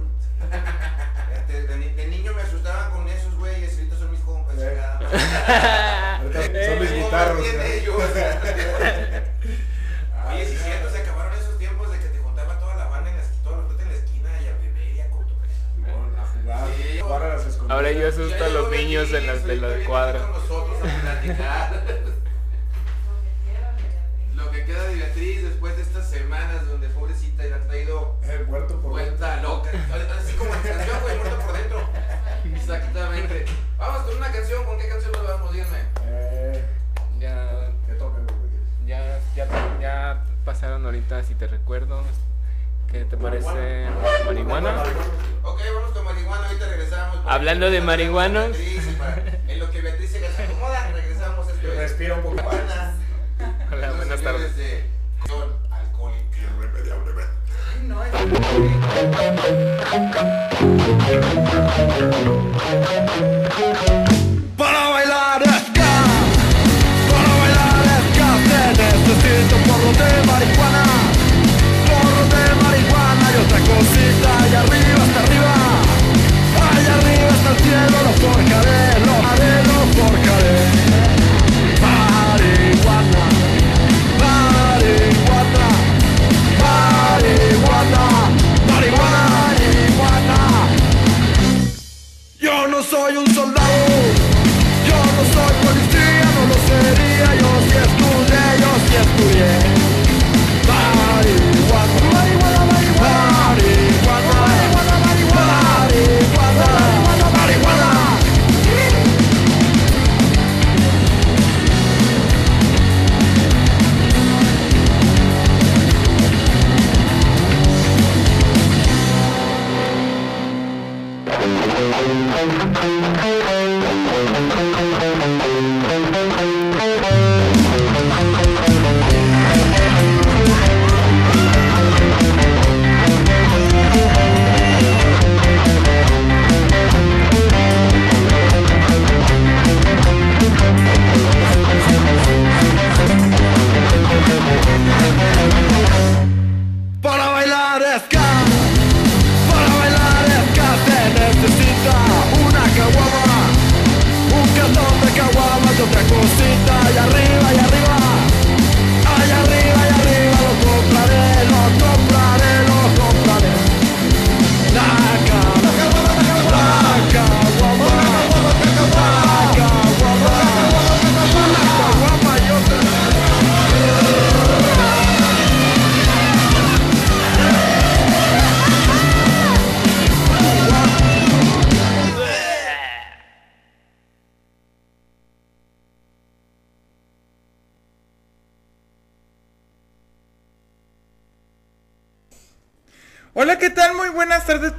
Este, 1.34 1.64
de, 1.64 1.78
de, 1.78 1.94
de, 1.94 2.08
niño 2.08 2.34
me 2.34 2.42
asustaban 2.42 2.92
con 2.92 3.08
esos, 3.08 3.36
güey. 3.36 3.64
Escritos 3.64 4.00
son 4.00 4.12
mis 4.12 4.20
compas. 4.22 4.56
Eh. 4.60 4.78
son 6.68 6.80
mis 6.80 6.92
guitarros. 6.94 7.46
ellos? 7.46 7.96
Oye, 10.32 10.46
si 10.46 10.58
cierto, 10.58 10.90
se 10.90 11.00
acabaron 11.00 11.34
esos 11.34 11.58
tiempos 11.58 11.92
de 11.92 12.00
que 12.00 12.08
te 12.08 12.20
juntaba 12.20 12.60
toda 12.60 12.76
la 12.76 12.86
banda 12.86 13.10
en 13.10 13.18
la, 13.18 13.24
toda 13.44 13.58
la, 13.58 13.64
en 13.82 13.90
la 13.90 13.96
esquina 13.96 14.30
y 14.42 14.48
a 14.48 14.54
beber 14.54 14.96
y 14.96 15.02
a 15.02 15.10
comer. 15.10 15.28
A 16.18 16.26
jugar. 16.26 16.68
Sí. 16.78 17.00
Jugar 17.00 17.24
a 17.24 17.28
las 17.30 17.46
escondidas. 17.46 17.76
Ahora 17.76 17.92
yo 17.92 18.08
asusto 18.08 18.44
a 18.44 18.50
los 18.50 18.72
niños 18.72 19.12
en 19.14 19.28
las, 19.28 19.44
de 19.44 19.56
la 19.58 19.86
cuadra. 19.86 20.20
Con 20.20 20.32
nosotros 20.34 20.78
a 20.82 21.02
platicar. 21.02 21.84
Que 24.54 24.66
queda 24.66 24.84
de 24.84 24.96
Beatriz 24.96 25.44
después 25.44 25.76
de 25.76 25.82
estas 25.82 26.10
semanas 26.10 26.68
donde 26.68 26.88
pobrecita 26.90 27.46
ya 27.46 27.56
ha 27.56 27.60
traído 27.68 28.18
Eh, 28.24 28.46
muerto 28.48 28.80
por 28.80 28.92
vuelta 28.92 29.38
loca. 29.42 29.70
Así 30.20 30.34
como 30.34 30.52
la 30.52 30.62
canción, 30.62 30.98
güey, 31.02 31.18
muerto 31.18 31.40
por 31.40 31.54
dentro. 31.58 31.90
Exactamente. 32.56 33.46
Vamos 33.78 34.02
con 34.04 34.18
una 34.18 34.32
canción. 34.32 34.64
¿Con 34.66 34.78
qué 34.78 34.88
canción 34.90 35.12
nos 35.14 35.28
vamos? 35.28 35.52
Díganme. 35.54 35.78
Eh, 36.06 36.64
Ya, 37.20 37.70
que 37.88 37.94
tomen, 37.96 38.26
güey. 38.28 38.88
ya, 38.88 39.20
ya, 39.36 39.48
ya 39.82 40.24
pasaron 40.46 40.86
ahorita, 40.86 41.24
si 41.24 41.36
te 41.36 41.48
recuerdo. 41.48 42.04
¿Qué 42.92 43.06
te 43.06 43.18
parece? 43.18 43.88
¿Marihuana? 44.26 44.84
Ok, 45.42 45.62
vamos 45.74 45.92
con 45.94 46.06
marihuana. 46.06 46.46
Ahorita 46.48 46.68
regresamos. 46.70 47.18
Hablando 47.26 47.72
de 47.72 47.82
marihuanos. 47.82 48.50
Beatriz, 48.52 48.96
para- 49.00 49.24
En 49.48 49.60
lo 49.60 49.72
que 49.72 49.82
Beatriz 49.82 50.12
se 50.12 50.28
acomoda, 50.44 50.92
regresamos. 50.92 51.48
Respira 51.76 52.16
un 52.16 52.22
poco. 52.22 52.36
Marihuana. 52.36 52.94
Hola, 53.84 53.98
buenas 53.98 54.20
señores 54.20 54.56
tardes. 54.56 54.56
de 54.56 54.86
Son 55.28 55.50
Alcohólica. 55.70 56.38
Irremediablemente. 56.38 57.34
Ay, 57.70 57.82
no, 57.86 58.02
es 58.02 58.14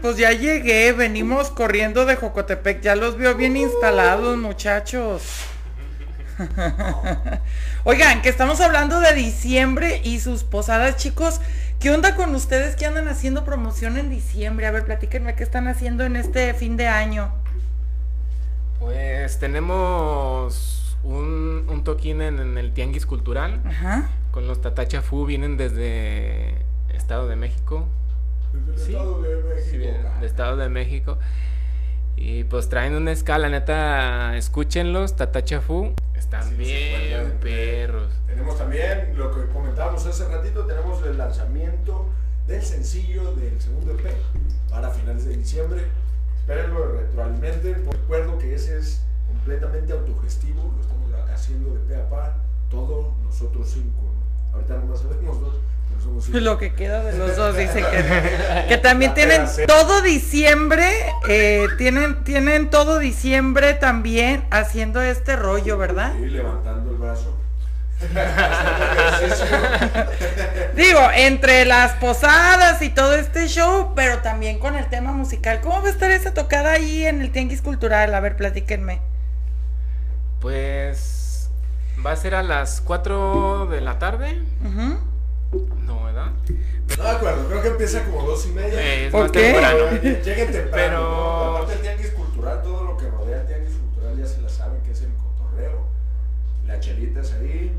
Pues 0.05 0.19
ya 0.19 0.33
llegué, 0.33 0.93
venimos 0.93 1.49
corriendo 1.49 2.05
de 2.05 2.17
Jocotepec. 2.17 2.83
Ya 2.83 2.95
los 2.95 3.17
veo 3.17 3.37
bien 3.37 3.57
instalados, 3.57 4.37
muchachos. 4.37 5.23
Oigan, 7.85 8.21
que 8.21 8.29
estamos 8.29 8.61
hablando 8.61 9.01
de 9.01 9.15
diciembre 9.15 10.03
y 10.05 10.21
sus 10.21 10.45
posadas, 10.45 10.97
chicos. 10.97 11.41
¿Qué 11.81 11.91
onda 11.91 12.17
con 12.17 12.35
ustedes 12.35 12.77
que 12.77 12.85
andan 12.85 13.09
haciendo 13.09 13.47
promoción 13.47 13.97
en 13.97 14.11
diciembre? 14.11 14.67
A 14.67 14.73
ver, 14.73 14.85
platíquenme 14.85 15.37
qué 15.37 15.43
están 15.43 15.69
haciendo 15.69 16.05
en 16.05 16.17
este 16.17 16.53
fin 16.53 16.77
de 16.77 16.87
año. 16.87 17.33
Pues 18.81 19.39
tenemos 19.39 20.99
un, 21.03 21.65
un 21.67 21.83
toquín 21.83 22.21
en, 22.21 22.41
en 22.41 22.59
el 22.59 22.75
Tianguis 22.75 23.07
Cultural 23.07 23.63
Ajá. 23.65 24.11
con 24.33 24.47
los 24.49 24.61
Tatachafu, 24.61 25.25
vienen 25.25 25.57
desde 25.57 26.57
Estado 26.93 27.27
de 27.27 27.37
México. 27.37 27.89
Desde 28.55 28.73
el 28.73 28.79
Sí, 28.79 28.93
Estado 28.93 29.23
de 29.23 29.37
México. 29.43 29.99
Sí, 30.19 30.25
Estado 30.25 30.57
de 30.57 30.69
México. 30.69 31.19
Y 32.17 32.45
pues 32.45 32.69
traen 32.69 32.95
una 32.95 33.13
escala, 33.13 33.49
neta, 33.49 34.37
escúchenlos, 34.37 35.17
Tatachafu. 35.17 35.93
Están 36.15 36.49
Sí, 36.49 36.55
bien 36.55 37.39
perros. 37.41 38.13
Tenemos 38.27 38.57
también 38.57 39.13
lo 39.17 39.35
que 39.35 39.47
comentábamos 39.53 40.07
hace 40.07 40.27
ratito, 40.29 40.65
tenemos 40.65 41.05
el 41.05 41.19
lanzamiento 41.19 42.09
del 42.47 42.63
sencillo 42.63 43.35
del 43.35 43.61
segundo 43.61 43.93
EP 43.93 44.13
para 44.71 44.91
finales 44.91 45.25
de 45.27 45.37
diciembre. 45.37 45.83
Espérenlo, 46.39 46.93
retroalimenten. 46.93 47.85
Recuerdo 47.91 48.39
que 48.39 48.55
ese 48.55 48.79
es 48.79 49.03
completamente 49.27 49.93
autogestivo, 49.93 50.73
lo 50.77 50.81
estamos 50.83 51.31
haciendo 51.33 51.75
de 51.75 51.81
pe 51.81 51.97
a 51.97 52.09
pa, 52.09 52.37
todos 52.71 53.07
nosotros 53.25 53.69
cinco. 53.73 54.03
¿no? 54.03 54.55
Ahorita 54.57 54.77
nomás 54.77 55.01
sabemos 55.01 55.41
dos, 55.41 55.57
somos. 56.05 56.29
Lo 56.29 56.59
que 56.59 56.75
queda 56.75 57.03
de 57.03 57.19
los 57.19 57.37
dos 57.37 57.57
dice 57.57 57.83
que, 57.83 58.65
que 58.69 58.79
también 58.79 59.11
La 59.11 59.15
tienen 59.15 59.47
todo 59.67 60.03
diciembre, 60.03 60.89
eh, 61.29 61.67
tienen, 61.79 62.23
tienen 62.23 62.71
todo 62.71 62.99
diciembre 62.99 63.75
también 63.75 64.45
haciendo 64.51 65.03
este 65.03 65.37
rollo, 65.37 65.79
¿verdad? 65.79 66.13
Sí, 66.17 66.27
levantando 66.27 66.91
el 66.91 66.97
brazo. 66.97 67.35
Digo, 70.77 71.01
entre 71.15 71.65
las 71.65 71.93
posadas 71.93 72.83
y 72.83 72.91
todo 72.91 73.15
este 73.15 73.49
show, 73.49 73.93
pero 73.95 74.19
también 74.19 74.59
con 74.59 74.77
el 74.77 74.87
tema 74.87 75.13
musical. 75.13 75.61
¿Cómo 75.61 75.81
va 75.81 75.89
a 75.89 75.91
estar 75.91 76.11
esa 76.11 76.35
tocada 76.35 76.73
ahí 76.73 77.07
en 77.07 77.23
el 77.23 77.31
Tianguis 77.31 77.63
Cultural? 77.63 78.15
A 78.15 78.21
ver, 78.21 78.37
platíquenme. 78.37 79.01
Pues 80.41 81.51
va 82.05 82.13
a 82.13 82.17
ser 82.17 82.35
a 82.35 82.43
las 82.43 82.81
4 82.81 83.67
de 83.67 83.81
la 83.81 83.99
tarde. 83.99 84.43
No, 85.87 85.94
¿verdad? 86.33 86.97
No 86.99 87.03
me 87.05 87.11
acuerdo, 87.11 87.49
creo 87.49 87.63
que 87.63 87.69
empieza 87.69 88.05
como 88.05 88.23
dos 88.27 88.47
y 88.47 88.51
media. 88.53 88.81
Eh, 88.81 89.07
es 89.07 89.13
¿Por 89.13 89.23
más 89.23 89.31
qué? 89.33 89.41
temprano. 89.53 89.91
Lleguen 90.03 90.53
temprano. 90.53 90.71
Pero- 90.73 91.01
¿no? 91.01 91.57
Aparte 91.57 91.73
el 91.75 91.81
tianguis 91.81 92.11
cultural, 92.11 92.63
todo 92.63 92.85
lo 92.85 92.97
que 92.97 93.09
rodea 93.11 93.41
el 93.41 93.47
tianguis 93.47 93.77
cultural 93.77 94.17
ya 94.19 94.27
se 94.27 94.43
la 94.43 94.49
saben 94.49 94.81
que 94.83 94.91
es 94.93 95.03
el 95.03 95.11
cotorreo. 95.15 95.87
La 96.67 96.81
chelita 96.81 97.21
es 97.21 97.33
ahí. 97.33 97.73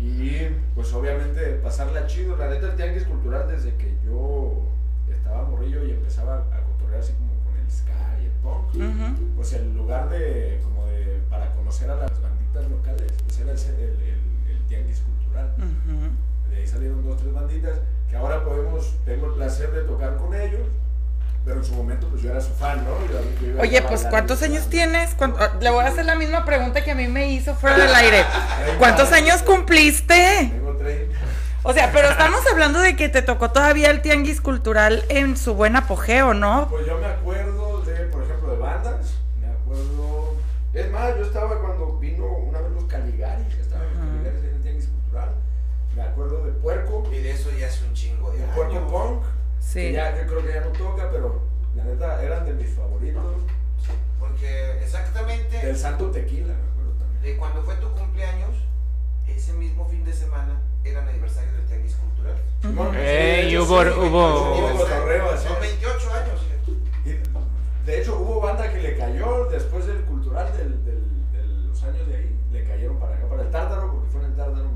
Y 0.00 0.46
pues 0.76 0.92
obviamente 0.92 1.42
pasarla 1.62 2.06
chido. 2.06 2.36
La 2.36 2.48
neta 2.48 2.66
el 2.68 2.76
tianguis 2.76 3.04
cultural 3.04 3.48
desde 3.48 3.74
que 3.76 3.96
yo 4.04 4.62
estaba 5.10 5.42
morrillo 5.44 5.84
y 5.84 5.90
empezaba 5.90 6.36
a 6.36 6.60
cotorrear 6.62 7.00
así 7.00 7.12
como 7.14 7.32
con 7.44 7.56
el 7.58 7.70
ska 7.70 8.18
y 8.22 8.26
el 8.26 8.32
punk. 8.42 8.74
Ujú. 8.74 9.34
Pues 9.36 9.52
el 9.54 9.74
lugar 9.74 10.08
de 10.10 10.60
como 10.62 10.86
de 10.86 11.20
para 11.28 11.52
conocer 11.54 11.90
a 11.90 11.96
las 11.96 12.12
banditas 12.22 12.70
locales, 12.70 13.10
pues 13.24 13.40
era 13.40 13.52
el, 13.52 13.58
el- 13.58 14.02
el- 14.02 14.50
el 14.56 14.62
tianguis 14.68 15.00
cultural. 15.00 15.52
De 16.58 16.64
ahí 16.64 16.68
salieron 16.68 17.04
dos, 17.06 17.16
tres 17.20 17.32
banditas 17.32 17.78
que 18.10 18.16
ahora 18.16 18.42
podemos, 18.42 18.92
tengo 19.04 19.26
el 19.26 19.32
placer 19.34 19.70
de 19.70 19.82
tocar 19.82 20.16
con 20.16 20.34
ellos. 20.34 20.62
Pero 21.44 21.58
en 21.60 21.64
su 21.64 21.72
momento, 21.74 22.08
pues 22.08 22.20
yo 22.22 22.30
era 22.32 22.40
su 22.40 22.52
fan, 22.54 22.84
¿no? 22.84 22.90
Yo- 23.06 23.20
yo 23.40 23.46
iba 23.52 23.62
Oye, 23.62 23.80
pues 23.82 24.04
¿cuántos 24.10 24.42
años 24.42 24.68
tienes? 24.68 25.14
¿Cuánto- 25.14 25.38
ah, 25.40 25.52
Le 25.60 25.70
voy 25.70 25.84
a 25.84 25.88
hacer 25.88 26.04
la 26.04 26.16
misma 26.16 26.44
pregunta 26.44 26.82
que 26.82 26.90
a 26.90 26.94
mí 26.96 27.06
me 27.06 27.30
hizo 27.30 27.54
fuera 27.54 27.76
del 27.78 27.94
aire. 27.94 28.24
¿Cuántos 28.78 29.12
años 29.12 29.42
cumpliste? 29.42 30.50
Tengo 30.52 30.72
30. 30.76 31.16
O 31.62 31.72
sea, 31.72 31.90
pero 31.92 32.08
estamos 32.10 32.40
hablando 32.50 32.80
de 32.80 32.96
que 32.96 33.08
te 33.08 33.22
tocó 33.22 33.50
todavía 33.50 33.90
el 33.90 34.02
tianguis 34.02 34.40
cultural 34.40 35.04
en 35.08 35.36
su 35.36 35.54
buen 35.54 35.76
apogeo, 35.76 36.34
¿no? 36.34 36.66
Pues 36.70 36.86
yo 36.86 36.98
me 36.98 37.06
acuerdo 37.06 37.82
de, 37.82 37.94
por 38.06 38.22
ejemplo, 38.24 38.50
de 38.52 38.58
bandas. 38.58 38.96
Me 39.40 39.46
acuerdo. 39.48 40.34
Es 40.74 40.90
más, 40.90 41.16
yo 41.16 41.22
estaba 41.24 41.58
cuando 41.60 41.67
Puerco 48.54 48.86
Punk. 48.86 49.22
Sí. 49.60 49.80
Que 49.80 49.92
ya, 49.92 50.16
yo 50.20 50.26
creo 50.26 50.46
que 50.46 50.54
ya 50.54 50.60
no 50.60 50.70
toca, 50.70 51.08
pero 51.10 51.40
la 51.76 51.84
neta 51.84 52.22
eran 52.22 52.44
de 52.46 52.52
mis 52.54 52.70
favoritos. 52.70 53.22
Porque 54.18 54.82
exactamente 54.82 55.64
Del 55.64 55.76
Santo 55.76 56.10
Tequila, 56.10 56.54
me 56.54 56.70
acuerdo 56.72 56.92
también. 56.98 57.22
de 57.22 57.36
cuando 57.36 57.62
fue 57.62 57.74
tu 57.76 57.88
cumpleaños, 57.92 58.50
ese 59.26 59.52
mismo 59.54 59.88
fin 59.88 60.04
de 60.04 60.12
semana 60.12 60.60
era 60.84 61.02
el 61.02 61.08
aniversario 61.08 61.52
del 61.52 61.66
Tianguis 61.66 61.96
Cultural. 61.96 62.36
Eh, 62.96 63.46
hecho, 63.48 63.62
hubo- 63.64 63.82
sí, 63.84 63.90
hubo- 63.90 64.54
hubo 64.58 64.78
cotorreo, 64.78 65.30
así. 65.30 65.46
Son 65.48 65.60
28 65.60 66.12
años. 66.12 66.40
Y, 67.04 67.86
de 67.86 68.00
hecho, 68.00 68.16
hubo 68.18 68.40
banda 68.40 68.70
que 68.72 68.80
le 68.80 68.96
cayó 68.96 69.44
después 69.46 69.86
del 69.86 70.00
cultural 70.02 70.52
del, 70.56 70.84
del- 70.84 71.32
de 71.32 71.46
los 71.68 71.82
años 71.84 72.06
de 72.08 72.16
ahí. 72.16 72.40
Le 72.52 72.64
cayeron 72.64 72.98
para 72.98 73.16
acá, 73.16 73.26
para 73.28 73.42
el 73.42 73.50
Tártaro, 73.50 73.92
porque 73.92 74.10
fue 74.10 74.20
en 74.22 74.26
el 74.26 74.36
Tártaro 74.36 74.70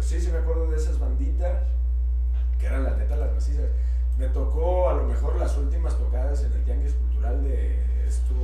Pero 0.00 0.08
sí, 0.08 0.18
sí 0.18 0.32
me 0.32 0.38
acuerdo 0.38 0.70
de 0.70 0.78
esas 0.78 0.98
banditas, 0.98 1.60
que 2.58 2.64
eran 2.64 2.84
la 2.84 2.96
neta 2.96 3.16
las 3.16 3.34
macizas. 3.34 3.66
Me 4.18 4.28
tocó 4.28 4.88
a 4.88 4.94
lo 4.94 5.04
mejor 5.04 5.36
las 5.36 5.54
últimas 5.58 5.94
tocadas 5.98 6.42
en 6.42 6.52
el 6.54 6.64
Tianguis 6.64 6.94
Cultural 6.94 7.42
de 7.44 8.06
estos. 8.06 8.34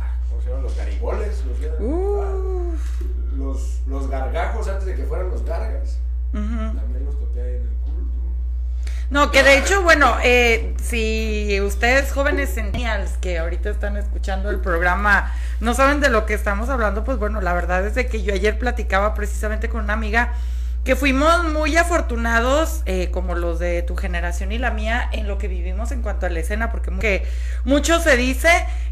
ah, 0.00 0.18
¿Cómo 0.28 0.42
se 0.42 0.48
llaman? 0.48 0.64
Los 0.64 0.76
garigoles. 0.76 1.44
Los, 1.46 1.80
Uh, 1.80 2.72
los, 3.36 3.82
los 3.86 4.08
gargajos 4.08 4.66
antes 4.66 4.86
de 4.86 4.96
que 4.96 5.04
fueran 5.04 5.30
los 5.30 5.44
gargas. 5.44 6.00
También 6.32 7.04
los 7.04 7.16
toqué 7.20 7.40
ahí 7.40 7.54
en 7.56 7.62
el. 7.62 7.68
No, 9.12 9.30
que 9.30 9.42
de 9.42 9.58
hecho, 9.58 9.82
bueno, 9.82 10.16
eh, 10.24 10.74
si 10.82 11.60
ustedes 11.60 12.10
jóvenes 12.12 12.54
centennials 12.54 13.18
que 13.18 13.38
ahorita 13.38 13.68
están 13.68 13.98
escuchando 13.98 14.48
el 14.48 14.58
programa 14.58 15.34
no 15.60 15.74
saben 15.74 16.00
de 16.00 16.08
lo 16.08 16.24
que 16.24 16.32
estamos 16.32 16.70
hablando, 16.70 17.04
pues 17.04 17.18
bueno, 17.18 17.42
la 17.42 17.52
verdad 17.52 17.86
es 17.86 17.94
de 17.94 18.06
que 18.06 18.22
yo 18.22 18.32
ayer 18.32 18.58
platicaba 18.58 19.12
precisamente 19.12 19.68
con 19.68 19.84
una 19.84 19.92
amiga 19.92 20.32
que 20.84 20.96
fuimos 20.96 21.44
muy 21.44 21.76
afortunados, 21.76 22.82
eh, 22.86 23.10
como 23.12 23.36
los 23.36 23.60
de 23.60 23.82
tu 23.82 23.94
generación 23.96 24.50
y 24.50 24.58
la 24.58 24.72
mía, 24.72 25.08
en 25.12 25.28
lo 25.28 25.38
que 25.38 25.46
vivimos 25.46 25.92
en 25.92 26.02
cuanto 26.02 26.26
a 26.26 26.28
la 26.28 26.40
escena, 26.40 26.72
porque 26.72 26.90
que 26.98 27.24
mucho 27.64 28.00
se 28.00 28.16
dice 28.16 28.48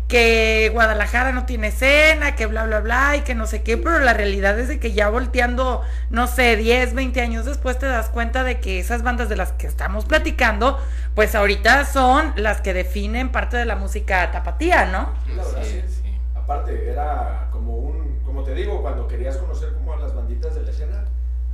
que 0.07 0.71
Guadalajara 0.73 1.33
no 1.33 1.47
tiene 1.47 1.69
escena, 1.69 2.37
que 2.37 2.47
bla, 2.47 2.65
bla, 2.65 2.81
bla, 2.81 3.17
y 3.17 3.23
que 3.23 3.35
no 3.35 3.47
sé 3.47 3.63
qué, 3.63 3.77
pero 3.77 3.99
la 3.99 4.13
realidad 4.13 4.59
es 4.59 4.69
de 4.69 4.79
que 4.79 4.93
ya 4.93 5.09
volteando, 5.09 5.83
no 6.11 6.27
sé, 6.29 6.57
10, 6.57 6.95
20 6.95 7.21
años 7.21 7.45
después 7.45 7.79
te 7.79 7.87
das 7.87 8.09
cuenta 8.09 8.45
de 8.45 8.61
que 8.61 8.79
esas 8.79 9.03
bandas 9.03 9.29
de 9.29 9.37
las 9.37 9.53
que 9.53 9.67
estamos 9.67 10.05
platicando, 10.05 10.79
pues 11.17 11.35
ahorita 11.35 11.87
son 11.87 12.33
las 12.37 12.61
que 12.61 12.73
definen 12.73 13.31
parte 13.31 13.57
de 13.57 13.65
la 13.65 13.75
música 13.77 14.31
tapatía, 14.31 14.87
¿no? 14.87 15.13
La 15.37 15.45
verdad, 15.45 15.63
Sí, 15.65 15.83
sí. 15.89 16.01
sí. 16.03 16.19
Aparte, 16.37 16.89
era 16.89 17.49
como 17.53 17.77
un, 17.77 18.21
como 18.25 18.45
te 18.45 18.55
digo, 18.55 18.81
cuando 18.83 19.07
querías 19.09 19.37
conocer 19.37 19.73
como 19.75 19.93
a 19.93 19.97
las 19.97 20.15
banditas 20.15 20.55
de 20.55 20.63
la 20.63 20.71
escena, 20.71 21.05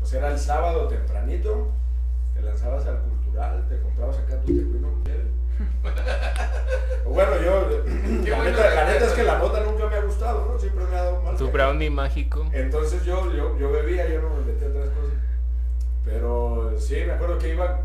pues 0.06 0.14
era 0.14 0.30
el 0.30 0.38
sábado 0.38 0.86
tempranito, 0.86 1.66
te 2.32 2.40
lanzabas 2.40 2.86
al 2.86 3.00
cultural, 3.00 3.66
te 3.68 3.80
comprabas 3.80 4.16
acá 4.16 4.40
tu 4.40 4.56
tecuino 4.56 4.92
miel. 5.04 5.26
O 7.04 7.10
bueno, 7.10 7.32
yo, 7.42 7.68
la, 7.68 8.36
bueno 8.36 8.50
neta, 8.50 8.74
la 8.74 8.84
neta 8.84 9.06
es 9.06 9.12
que 9.12 9.24
la 9.24 9.38
nota 9.38 9.60
nunca 9.64 9.88
me 9.88 9.96
ha 9.96 10.02
gustado, 10.02 10.48
¿no? 10.52 10.58
Siempre 10.58 10.84
me 10.84 10.94
ha 10.94 11.02
dado 11.02 11.22
mal. 11.22 11.36
Tu 11.36 11.50
brownie 11.50 11.90
mágico. 11.90 12.48
Entonces 12.52 13.04
yo, 13.04 13.32
yo, 13.32 13.58
yo 13.58 13.72
bebía, 13.72 14.08
yo 14.08 14.22
no 14.22 14.30
me 14.30 14.44
metí 14.44 14.64
a 14.64 14.68
otras 14.68 14.90
cosas. 14.90 15.14
Pero 16.04 16.74
sí, 16.78 17.02
me 17.04 17.12
acuerdo 17.12 17.38
que 17.38 17.54
iba 17.54 17.80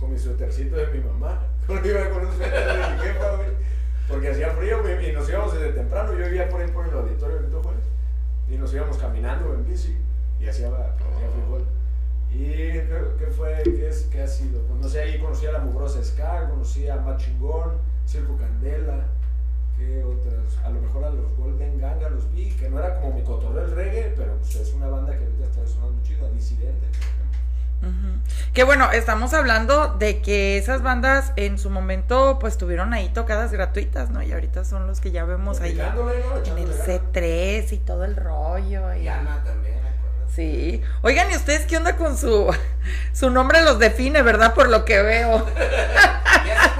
con 0.00 0.12
mi 0.12 0.18
suétercito 0.18 0.76
de 0.76 0.86
mi 0.86 1.00
mamá. 1.00 1.42
iba 1.68 2.10
con 2.10 2.26
un 2.26 2.36
suéter 2.36 2.66
de 2.66 2.78
mi 2.78 2.98
jefa, 3.00 3.36
güey. 3.36 3.48
Porque 4.08 4.30
hacía 4.30 4.50
frío 4.50 4.80
güey, 4.80 5.10
y 5.10 5.12
nos 5.12 5.28
íbamos 5.28 5.52
desde 5.52 5.72
temprano. 5.72 6.12
Yo 6.12 6.24
vivía 6.24 6.48
por 6.48 6.62
ahí 6.62 6.68
por 6.68 6.86
el 6.86 6.94
auditorio 6.94 7.36
Benito 7.36 7.62
Juárez. 7.62 7.84
Y 8.50 8.56
nos 8.56 8.72
íbamos 8.72 8.96
caminando 8.96 9.52
en 9.52 9.66
bici. 9.66 10.05
Y 10.40 10.48
hacía, 10.48 10.68
hacía 10.68 11.28
frijol. 11.34 11.64
¿Y 12.32 12.44
qué, 12.48 12.88
qué 13.18 13.26
fue? 13.26 13.62
¿Qué, 13.64 13.88
es, 13.88 14.08
¿Qué 14.12 14.22
ha 14.22 14.26
sido? 14.28 14.60
Pues 14.62 14.80
no 14.80 14.88
sé, 14.88 15.00
ahí 15.00 15.18
conocí 15.18 15.46
a 15.46 15.52
la 15.52 15.60
mugrosa 15.60 16.02
Ska, 16.04 16.50
conocí 16.50 16.88
a 16.88 16.96
Machingón, 16.96 17.72
Circo 18.06 18.36
Candela. 18.36 19.04
¿Qué 19.78 20.02
otras? 20.04 20.64
A 20.64 20.70
lo 20.70 20.80
mejor 20.80 21.04
a 21.04 21.10
los 21.10 21.36
Golden 21.36 21.78
Ganga 21.78 22.08
los 22.10 22.30
vi, 22.32 22.50
que 22.50 22.68
no 22.68 22.78
era 22.78 22.98
como 23.00 23.14
mi 23.14 23.22
cotorreo 23.22 23.64
el 23.64 23.70
reggae, 23.72 24.14
pero 24.16 24.34
pues 24.36 24.54
es 24.56 24.72
una 24.72 24.86
banda 24.88 25.12
que 25.16 25.24
ahorita 25.24 25.44
está 25.44 25.66
sonando 25.66 26.02
chido, 26.02 26.26
a 26.26 26.30
Disidente, 26.30 26.86
por 26.88 26.96
ejemplo. 26.98 27.26
Ujú. 27.82 28.18
Que 28.54 28.64
bueno, 28.64 28.90
estamos 28.92 29.34
hablando 29.34 29.88
de 29.98 30.22
que 30.22 30.56
esas 30.56 30.82
bandas 30.82 31.32
en 31.36 31.58
su 31.58 31.68
momento 31.68 32.38
pues 32.38 32.56
tuvieron 32.56 32.94
ahí 32.94 33.10
tocadas 33.10 33.52
gratuitas, 33.52 34.08
¿no? 34.10 34.22
Y 34.22 34.32
ahorita 34.32 34.64
son 34.64 34.86
los 34.86 35.00
que 35.00 35.10
ya 35.10 35.24
vemos 35.26 35.60
ahí 35.60 35.74
¿no? 35.74 36.10
en 36.10 36.18
el 36.18 36.40
Echándole 36.40 36.64
ganas. 36.64 36.86
C3 37.12 37.72
y 37.72 37.78
todo 37.78 38.04
el 38.06 38.16
rollo. 38.16 38.94
y- 38.94 39.02
Y 39.02 39.08
Ana 39.08 39.42
también. 39.44 39.76
Sí. 40.36 40.82
Oigan, 41.02 41.30
¿y 41.32 41.36
ustedes 41.36 41.64
qué 41.66 41.78
onda 41.78 41.96
con 41.96 42.16
su 42.18 42.54
su 43.14 43.30
nombre 43.30 43.62
los 43.62 43.78
define, 43.78 44.20
verdad? 44.22 44.52
Por 44.54 44.68
lo 44.68 44.84
que 44.84 45.00
veo. 45.02 45.38
¿eh? 45.38 45.66
Ah, 46.24 46.44
llega 46.44 46.74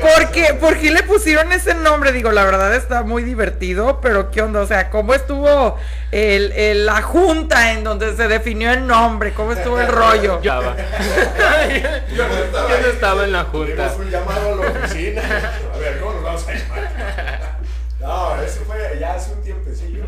¿Por 0.00 0.30
qué, 0.32 0.46
ser- 0.46 0.58
¿Por 0.58 0.78
qué 0.78 0.90
le 0.90 1.02
pusieron 1.02 1.52
ese 1.52 1.74
nombre? 1.74 2.10
Digo, 2.12 2.32
la 2.32 2.44
verdad 2.44 2.74
está 2.74 3.02
muy 3.02 3.22
divertido, 3.22 4.00
pero 4.00 4.30
¿qué 4.30 4.42
onda? 4.42 4.60
O 4.60 4.66
sea, 4.66 4.90
¿cómo 4.90 5.14
estuvo 5.14 5.78
el, 6.10 6.52
el- 6.52 6.86
la 6.86 7.02
junta 7.02 7.72
en 7.72 7.84
donde 7.84 8.16
se 8.16 8.26
definió 8.28 8.72
el 8.72 8.86
nombre? 8.86 9.32
¿Cómo 9.32 9.52
estuvo 9.52 9.78
el 9.80 9.88
rollo? 9.88 10.40
Yo 10.42 10.52
estaba. 10.60 10.76
Yo 12.14 12.28
no 12.28 12.34
estaba 12.36 12.68
Yo 12.68 12.78
no 12.80 12.84
ahí. 12.86 12.90
estaba 12.92 13.24
en 13.24 13.32
la 13.32 13.44
junta. 13.44 13.92
Un 13.98 14.10
llamado 14.10 14.52
a 14.52 14.56
la 14.56 14.70
oficina. 14.70 15.22
A 15.74 15.78
ver, 15.78 16.00
¿cómo 16.00 16.12
nos 16.14 16.22
vamos 16.24 16.48
a 16.48 16.52
llamar? 16.52 17.58
No, 18.00 18.42
eso 18.42 18.60
fue 18.66 18.96
ya 18.98 19.14
hace 19.14 19.32
un 19.32 19.42
tiempecillo. 19.42 20.04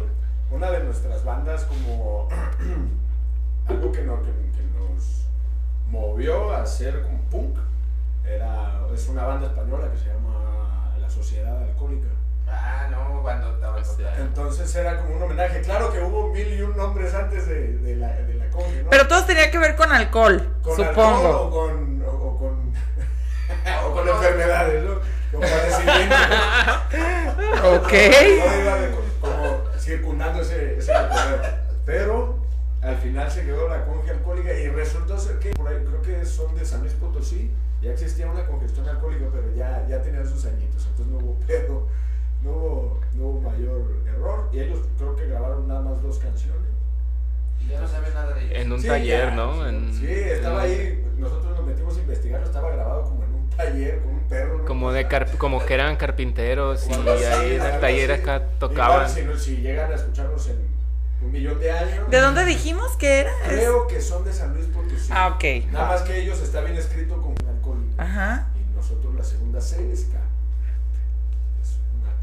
Una 0.62 0.70
de 0.70 0.84
nuestras 0.84 1.24
bandas 1.24 1.64
como 1.64 2.28
algo 3.68 3.90
que, 3.90 4.02
no- 4.02 4.22
que- 4.22 4.30
que 4.30 4.62
nos 4.78 5.24
movió 5.90 6.52
a 6.54 6.62
hacer 6.62 7.02
como 7.02 7.18
punk. 7.22 7.58
Era, 8.24 8.78
es 8.94 9.08
una 9.08 9.24
banda 9.24 9.48
española 9.48 9.90
que 9.90 9.98
se 9.98 10.04
llama 10.04 10.94
La 11.00 11.10
Sociedad 11.10 11.60
Alcohólica. 11.64 12.06
Ah, 12.46 12.86
no, 12.92 13.22
cuando 13.22 13.54
estaba 13.56 13.76
O 13.78 13.84
sea, 13.84 14.16
Entonces 14.20 14.72
era 14.76 14.98
como 15.00 15.16
un 15.16 15.22
homenaje. 15.24 15.62
Claro 15.62 15.92
que 15.92 16.00
hubo 16.00 16.28
mil 16.28 16.46
y 16.56 16.62
un 16.62 16.76
nombres 16.76 17.12
antes 17.12 17.48
de, 17.48 17.78
de 17.78 17.96
la, 17.96 18.12
de 18.12 18.34
la 18.34 18.48
conga, 18.50 18.82
¿no? 18.84 18.90
Pero 18.90 19.08
todo 19.08 19.24
tenía 19.24 19.50
que 19.50 19.58
ver 19.58 19.74
con 19.74 19.90
alcohol, 19.90 20.48
con 20.62 20.76
supongo. 20.76 21.26
alcohol 21.26 21.34
o 21.34 21.50
con, 21.50 22.02
o, 22.02 22.08
o 22.08 22.38
con, 22.38 22.72
o 23.84 23.92
con 23.94 24.08
enfermedades, 24.08 24.84
¿no? 24.84 24.94
Con 25.32 25.40
padecimientos. 25.40 26.18
Ok. 27.64 27.92
Iba 27.92 28.76
de- 28.78 29.02
como 29.23 29.62
circundando 29.79 30.41
ese, 30.43 30.77
ese. 30.79 30.93
Pero 31.87 32.37
al 32.83 32.97
final 32.97 33.31
se 33.31 33.45
quedó 33.45 33.68
la 33.68 33.85
conge 33.87 34.11
alcohólica 34.11 34.53
y 34.53 34.68
resultó 34.68 35.18
ser 35.18 35.39
que 35.39 35.51
por 35.55 35.68
ahí 35.68 35.83
creo 35.85 36.03
que 36.03 36.25
son 36.27 36.55
de 36.55 36.64
San 36.64 36.81
Luis 36.81 36.93
Potosí. 36.95 37.51
Ya 37.81 37.93
existía 37.93 38.31
una 38.31 38.47
congestión 38.47 38.89
alcohólica, 38.89 39.27
pero 39.33 39.53
ya, 39.57 39.87
ya 39.89 40.01
tenían 40.03 40.27
sus 40.29 40.45
añitos, 40.45 40.87
entonces 40.87 41.07
no 41.09 41.18
hubo 41.18 41.35
pedo, 41.47 41.87
no 42.45 42.51
hubo, 42.51 43.01
no 43.14 43.25
hubo 43.27 43.41
mayor 43.51 43.83
error. 44.07 44.49
Y 44.53 44.61
ellos 44.61 44.81
creo 44.99 45.16
que 45.16 45.27
grabaron 45.27 45.66
nada 45.66 45.81
más 45.81 46.03
dos 46.03 46.18
canciones. 46.18 46.61
Ya 47.68 47.81
no 47.81 47.89
sabe 47.89 48.11
nada 48.12 48.35
de 48.35 48.45
ellos. 48.45 48.57
En 48.59 48.73
un 48.73 48.81
Sí, 48.81 48.87
taller, 48.89 49.29
ya, 49.31 49.35
¿no? 49.37 49.55
sí, 49.55 49.68
En- 49.68 49.95
sí, 49.95 50.07
estaba 50.09 50.62
ahí, 50.62 51.05
nosotros 51.16 51.57
nos 51.57 51.66
metimos 51.66 51.97
a 51.97 52.01
investigarlo, 52.01 52.47
estaba 52.47 52.70
grabado 52.70 53.03
como 53.05 53.23
en 53.25 53.35
un 53.35 53.41
taller 53.57 54.00
con 54.00 54.12
un 54.14 54.20
perro. 54.28 54.59
¿no? 54.59 54.64
Como 54.64 54.92
de 54.92 55.09
car- 55.09 55.30
como 55.38 55.64
que 55.64 55.74
eran 55.74 55.96
carpinteros 55.96 56.86
y 56.88 56.92
ahí 56.92 57.57
en 57.57 57.62
el 57.62 57.80
taller 57.80 58.12
así. 58.12 58.22
acá 58.22 58.42
tocaban. 58.59 59.09
si, 59.09 59.22
si 59.38 59.57
llegan 59.57 59.90
a 59.92 59.94
escucharnos 59.94 60.48
en 60.48 60.57
un 61.22 61.30
millón 61.32 61.59
de 61.61 61.70
años. 61.72 62.11
¿De 62.11 62.18
dónde 62.20 62.44
dijimos 62.44 62.96
que 62.96 63.20
era? 63.20 63.30
Creo 63.46 63.86
que 63.86 64.00
son 64.00 64.24
de 64.24 64.32
San 64.32 64.55
Luis 64.55 64.66
Potosí. 64.66 65.09
Ah, 65.11 65.28
ok. 65.36 65.70
Nada 65.72 65.86
más 65.88 66.03
que 66.03 66.20
ellos 66.20 66.40
está 66.40 66.61
bien 66.62 66.76
escrito 66.76 67.20
con 67.22 67.34
alcohólico. 67.48 67.94
Ajá. 68.03 68.48
Y 68.57 68.76
nosotros 68.76 69.14
la 69.14 69.22
segunda 69.24 69.61
C 69.61 69.92
es 69.92 70.05
K. 70.07 70.18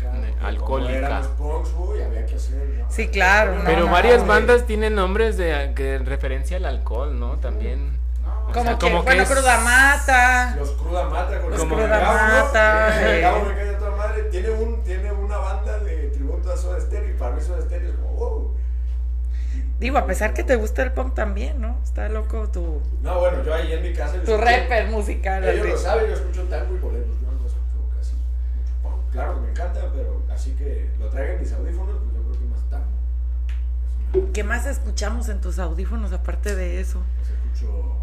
Porque 0.01 0.33
alcohólica. 0.41 1.21
Como 1.37 1.63
punks, 1.63 1.69
uy, 1.77 2.01
había 2.01 2.25
que 2.25 2.35
hacer. 2.35 2.55
¿no? 2.79 2.85
Sí, 2.91 3.07
claro, 3.09 3.55
no, 3.55 3.63
Pero 3.65 3.85
no, 3.85 3.91
varias 3.91 4.21
no. 4.21 4.27
bandas 4.27 4.65
tienen 4.65 4.95
nombres 4.95 5.37
de, 5.37 5.51
en 5.63 6.05
referencia 6.05 6.57
al 6.57 6.65
alcohol, 6.65 7.19
¿no? 7.19 7.37
También. 7.37 7.98
No, 8.49 8.51
O 8.51 8.53
Como 8.53 8.63
sea, 8.65 8.77
que, 8.77 8.79
como 8.89 8.99
que 9.01 9.05
bueno, 9.05 9.23
es- 9.23 9.29
Cruda 9.29 9.59
Mata. 9.59 10.55
Los 10.57 10.71
Cruda 10.71 11.03
Mata 11.09 11.39
con 11.41 11.51
Los 11.51 11.61
el 11.61 11.67
Cruda 11.67 11.87
Gabo, 11.99 12.13
Mata, 12.13 13.01
El 13.11 13.23
eh. 13.23 13.43
Me 13.47 13.53
cae 13.55 13.69
a 13.69 13.77
toda 13.77 13.91
madre. 13.95 14.23
Tiene, 14.23 14.49
un, 14.49 14.83
tiene 14.83 15.11
una 15.11 15.37
banda 15.37 15.79
de 15.79 16.07
tributo 16.09 16.51
a 16.51 16.57
Soda 16.57 16.79
Stereo 16.81 17.09
y 17.09 17.13
para 17.13 17.35
mí 17.35 17.41
Soda 17.41 17.61
Stereo 17.61 17.89
es 17.89 17.95
como, 17.95 18.09
wow. 18.13 18.55
Digo, 19.79 19.97
a 19.97 20.05
pesar 20.05 20.33
que 20.33 20.43
te 20.43 20.55
gusta 20.57 20.81
el 20.83 20.91
punk 20.91 21.13
también, 21.13 21.61
¿no? 21.61 21.77
Está 21.83 22.09
loco 22.09 22.49
tu, 22.49 22.81
No, 23.01 23.19
bueno, 23.19 23.43
yo 23.43 23.53
ahí 23.53 23.71
en 23.71 23.81
mi 23.83 23.93
casa. 23.93 24.15
tu 24.25 24.35
rapper 24.35 24.87
musical. 24.89 25.43
Ellos 25.47 25.61
así. 25.61 25.71
lo 25.71 25.77
saben, 25.77 26.07
yo 26.07 26.13
escucho 26.15 26.43
tango 26.45 26.75
y 26.75 26.79
boleros, 26.79 27.07
yo 27.21 27.27
no 27.31 27.45
escucho 27.47 27.95
casi 27.97 28.13
mucho 28.13 28.73
punk. 28.83 29.11
Claro 29.13 29.35
que 29.35 29.41
me 29.41 29.49
encanta, 29.51 29.79
pero 29.95 30.21
así 30.33 30.51
que 30.53 30.89
lo 30.99 31.07
traigan 31.09 31.39
mis 31.39 31.53
audífonos, 31.53 31.95
pues 32.03 32.13
yo 32.15 32.21
creo 32.23 32.39
que 32.41 32.45
más 32.47 32.69
tango. 32.69 34.25
Me- 34.25 34.31
¿Qué 34.33 34.43
más 34.43 34.65
escuchamos 34.65 35.29
en 35.29 35.39
tus 35.39 35.59
audífonos 35.59 36.11
aparte 36.11 36.55
de 36.55 36.81
eso? 36.81 37.01
Pues 37.19 37.29
escucho 37.29 37.95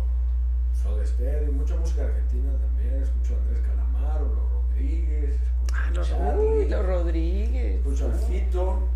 Soda 0.86 1.04
Stereo, 1.06 1.52
mucha 1.52 1.76
música 1.76 2.02
argentina 2.04 2.50
también, 2.60 3.02
escucho 3.02 3.34
a 3.34 3.38
Andrés 3.38 3.60
Calamaro, 3.66 4.24
Los 4.34 4.52
Rodríguez, 4.52 5.30
escucho 5.34 5.74
Ah, 5.74 5.86
a 5.86 5.90
los, 5.90 6.08
Charlie, 6.08 6.46
uy, 6.64 6.68
los 6.68 6.86
Rodríguez. 6.86 7.76
escucho 7.76 8.06
al 8.06 8.12
Fito, 8.14 8.88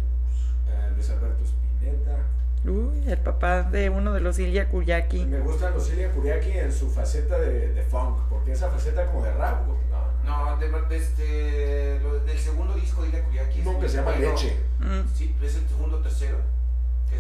eh, 0.68 0.90
Luis 0.94 1.10
Alberto 1.10 1.44
Spinetta. 1.44 2.16
Uy, 2.64 3.10
el 3.10 3.18
papá 3.18 3.62
de 3.62 3.88
uno 3.88 4.12
de 4.12 4.20
los 4.20 4.38
Ilya 4.38 4.68
Kuyaki. 4.68 5.24
Me 5.24 5.40
gustan 5.40 5.72
los 5.74 5.90
Ilya 5.92 6.10
Kuriaki 6.12 6.50
en 6.58 6.70
su 6.72 6.90
faceta 6.90 7.38
de, 7.38 7.72
de 7.72 7.82
funk, 7.82 8.18
porque 8.28 8.52
esa 8.52 8.68
faceta 8.70 9.06
como 9.06 9.24
de 9.24 9.32
rap, 9.32 9.66
pues, 9.66 9.78
no, 9.90 10.50
No, 10.54 10.56
de, 10.58 10.68
de 10.68 10.96
este, 10.96 12.00
lo- 12.02 12.20
del 12.20 12.38
segundo 12.38 12.74
disco 12.74 13.02
de 13.02 13.08
Ila 13.08 13.22
Kuriaki. 13.24 13.60
uno 13.64 13.80
que 13.80 13.88
se 13.88 13.96
llama. 13.96 14.14
Leche. 14.16 14.56
Mm. 14.78 15.08
Sí, 15.14 15.34
es 15.42 15.56
el 15.56 15.66
segundo 15.68 15.96
o 15.96 16.00
tercero. 16.00 16.36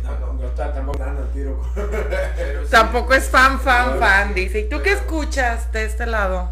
No, 0.02 0.44
está 0.44 0.72
tampoco 0.72 0.98
tan 0.98 1.16
al 1.16 1.30
tiro. 1.32 1.60
Pero 1.74 2.64
sí. 2.64 2.70
Tampoco 2.70 3.14
es 3.14 3.28
fan, 3.28 3.60
fan, 3.60 3.98
fan, 3.98 4.28
sí, 4.28 4.34
dice. 4.34 4.60
¿Y 4.60 4.68
tú 4.68 4.80
qué 4.82 4.92
escuchas 4.92 5.70
de 5.72 5.84
este 5.84 6.06
lado? 6.06 6.50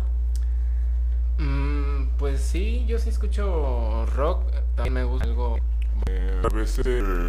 Mm, 1.39 2.09
pues 2.19 2.41
sí, 2.41 2.85
yo 2.87 2.99
sí 2.99 3.09
escucho 3.09 4.07
rock. 4.15 4.51
También 4.75 4.95
me 4.95 5.05
gusta 5.05 5.25
algo. 5.25 5.59
A 6.45 6.55
veces 6.55 6.87
eh, 6.87 7.29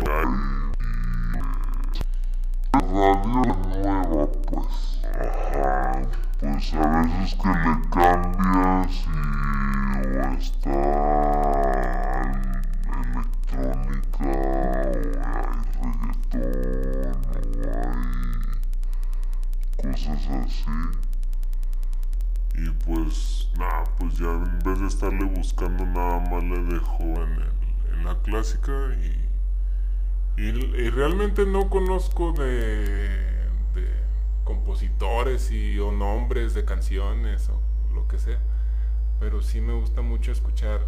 radio 2.73 3.21
nueva, 3.25 4.27
pues. 4.47 5.01
Ajá. 5.13 6.01
Pues 6.39 6.73
a 6.73 7.01
veces 7.01 7.35
que 7.35 7.49
le 7.49 7.89
cambias 7.89 8.93
y 9.03 10.07
o 10.07 10.23
está 10.39 12.08
Y 22.55 22.69
pues 22.85 23.49
nada, 23.57 23.83
pues 23.97 24.17
ya 24.17 24.31
en 24.31 24.59
vez 24.59 24.79
de 24.79 24.87
estarle 24.87 25.25
buscando 25.25 25.85
nada 25.85 26.19
más 26.19 26.43
le 26.43 26.63
dejo 26.63 27.03
en, 27.03 27.59
la 28.03 28.17
clásica 28.21 28.71
y, 28.95 30.41
y, 30.41 30.47
y 30.47 30.89
realmente 30.89 31.45
no 31.45 31.69
conozco 31.69 32.31
de, 32.31 33.09
de 33.75 33.87
compositores 34.43 35.51
y 35.51 35.79
o 35.79 35.91
nombres 35.91 36.53
de 36.53 36.63
canciones 36.63 37.49
o 37.49 37.61
lo 37.93 38.07
que 38.07 38.19
sea, 38.19 38.39
pero 39.19 39.41
sí 39.41 39.59
me 39.59 39.73
gusta 39.73 40.01
mucho 40.01 40.31
escuchar 40.31 40.81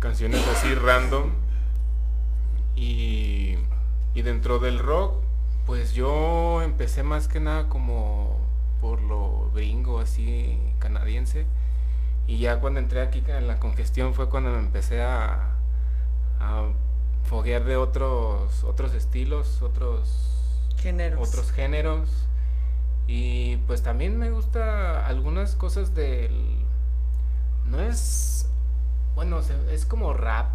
canciones 0.00 0.46
así 0.48 0.74
random 0.74 1.30
y, 2.74 3.56
y 4.14 4.22
dentro 4.22 4.58
del 4.58 4.78
rock 4.78 5.27
pues 5.68 5.92
yo 5.92 6.62
empecé 6.62 7.02
más 7.02 7.28
que 7.28 7.40
nada 7.40 7.68
como 7.68 8.38
por 8.80 9.02
lo 9.02 9.50
gringo, 9.54 10.00
así 10.00 10.58
canadiense. 10.78 11.44
Y 12.26 12.38
ya 12.38 12.58
cuando 12.58 12.80
entré 12.80 13.02
aquí 13.02 13.22
en 13.26 13.46
la 13.46 13.58
congestión 13.60 14.14
fue 14.14 14.30
cuando 14.30 14.50
me 14.50 14.60
empecé 14.60 15.02
a, 15.02 15.56
a 16.40 16.68
foguear 17.24 17.64
de 17.64 17.76
otros, 17.76 18.64
otros 18.64 18.94
estilos, 18.94 19.60
otros, 19.60 20.64
Géneros. 20.78 21.28
otros 21.28 21.52
géneros. 21.52 22.08
Y 23.06 23.58
pues 23.66 23.82
también 23.82 24.18
me 24.18 24.30
gusta 24.30 25.06
algunas 25.06 25.54
cosas 25.54 25.94
del... 25.94 26.64
No 27.66 27.78
es... 27.82 28.48
Bueno, 29.14 29.40
es 29.70 29.84
como 29.84 30.14
rap. 30.14 30.46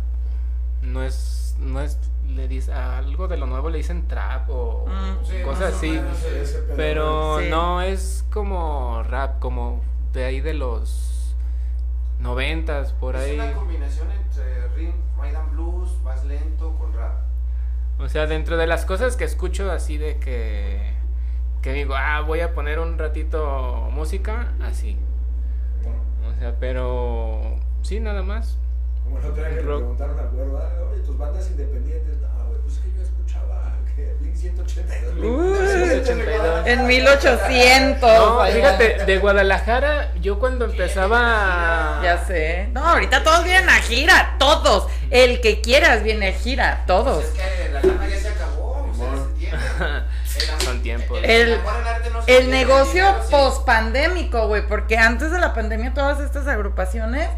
No 0.81 1.03
es... 1.03 1.55
No 1.59 1.81
es... 1.81 1.99
Le 2.27 2.47
dice, 2.47 2.73
a 2.73 2.97
algo 2.97 3.27
de 3.27 3.37
lo 3.37 3.45
nuevo 3.45 3.69
le 3.69 3.77
dicen 3.77 4.07
trap 4.07 4.49
o 4.49 4.85
Mm. 4.87 5.25
Sí, 5.25 5.33
cosas 5.43 5.75
así. 5.75 5.99
Pero 6.75 7.39
Sí. 7.41 7.49
no 7.49 7.81
es 7.81 8.25
como 8.31 9.03
rap, 9.03 9.39
como 9.39 9.81
de 10.13 10.25
ahí 10.25 10.41
de 10.41 10.53
los 10.53 11.35
noventas, 12.19 12.93
por 12.93 13.15
Es 13.15 13.23
ahí. 13.23 13.35
una 13.35 13.53
combinación 13.53 14.07
entre 14.11 14.67
rhythm, 14.69 14.93
and 15.35 15.51
blues, 15.51 15.89
más 16.03 16.23
lento 16.25 16.73
con 16.77 16.93
rap. 16.93 17.19
O 17.99 18.09
sea, 18.09 18.25
dentro 18.27 18.57
de 18.57 18.67
las 18.67 18.85
cosas 18.85 19.15
que 19.15 19.23
escucho 19.23 19.71
así 19.71 19.97
de 19.97 20.17
que, 20.17 20.93
que 21.61 21.73
digo, 21.73 21.95
ah, 21.95 22.21
voy 22.21 22.39
a 22.41 22.53
poner 22.53 22.79
un 22.79 22.97
ratito 22.97 23.89
música, 23.91 24.53
así. 24.61 24.97
Bueno, 25.83 25.99
O 26.35 26.39
sea, 26.39 26.55
pero 26.59 27.55
sí, 27.83 27.99
nada 27.99 28.23
más. 28.23 28.57
Como 29.03 29.19
el 29.19 29.25
otro 29.25 29.35
día 29.35 29.49
que 29.49 29.55
le 29.55 29.61
preguntaron 29.61 30.19
al 30.19 30.29
güero, 30.29 30.57
"Ah, 30.57 30.69
oye, 30.91 31.01
tus 31.03 31.17
bandas 31.17 31.47
independientes, 31.49 32.17
no, 32.21 32.47
güey, 32.47 32.61
pues 32.61 32.73
es 32.75 32.79
que 32.81 32.91
yo 32.95 33.01
escuchaba 33.03 33.73
que 33.95 34.13
Blink 34.19 34.35
182. 34.35 35.15
Blink 35.15 35.25
Uy, 35.33 35.67
182. 35.67 36.67
En 36.67 36.87
1800. 36.87 38.01
No, 38.01 38.45
fíjate, 38.45 39.05
de 39.05 39.17
Guadalajara, 39.19 40.11
yo 40.21 40.39
cuando 40.39 40.65
empezaba... 40.65 41.99
Ya 42.03 42.23
sé. 42.25 42.69
No, 42.73 42.83
ahorita 42.87 43.23
todos 43.23 43.43
vienen 43.43 43.69
a 43.69 43.73
gira, 43.81 44.35
todos. 44.39 44.87
El 45.09 45.41
que 45.41 45.61
quieras 45.61 46.03
viene 46.03 46.29
a 46.29 46.33
gira, 46.33 46.83
todos. 46.87 47.23
Pues 47.23 47.27
es 47.27 47.65
que 47.65 47.69
la 47.73 47.81
lana 47.81 48.07
ya 48.07 48.17
se 48.19 48.27
acabó, 48.29 48.87
ustedes 48.91 49.09
Simón. 49.09 49.29
entienden. 49.33 49.59
El 49.79 49.85
am- 49.85 50.03
Son 50.59 50.81
tiempos. 50.81 51.19
El- 51.23 51.59
El 52.27 52.49
negocio 52.49 53.03
dinero 53.05 53.23
sí. 53.23 53.31
post-pandémico, 53.31 54.47
güey, 54.47 54.65
porque 54.67 54.97
antes 54.97 55.31
de 55.31 55.39
la 55.39 55.53
pandemia 55.53 55.93
todas 55.93 56.19
estas 56.19 56.47
agrupaciones 56.47 57.29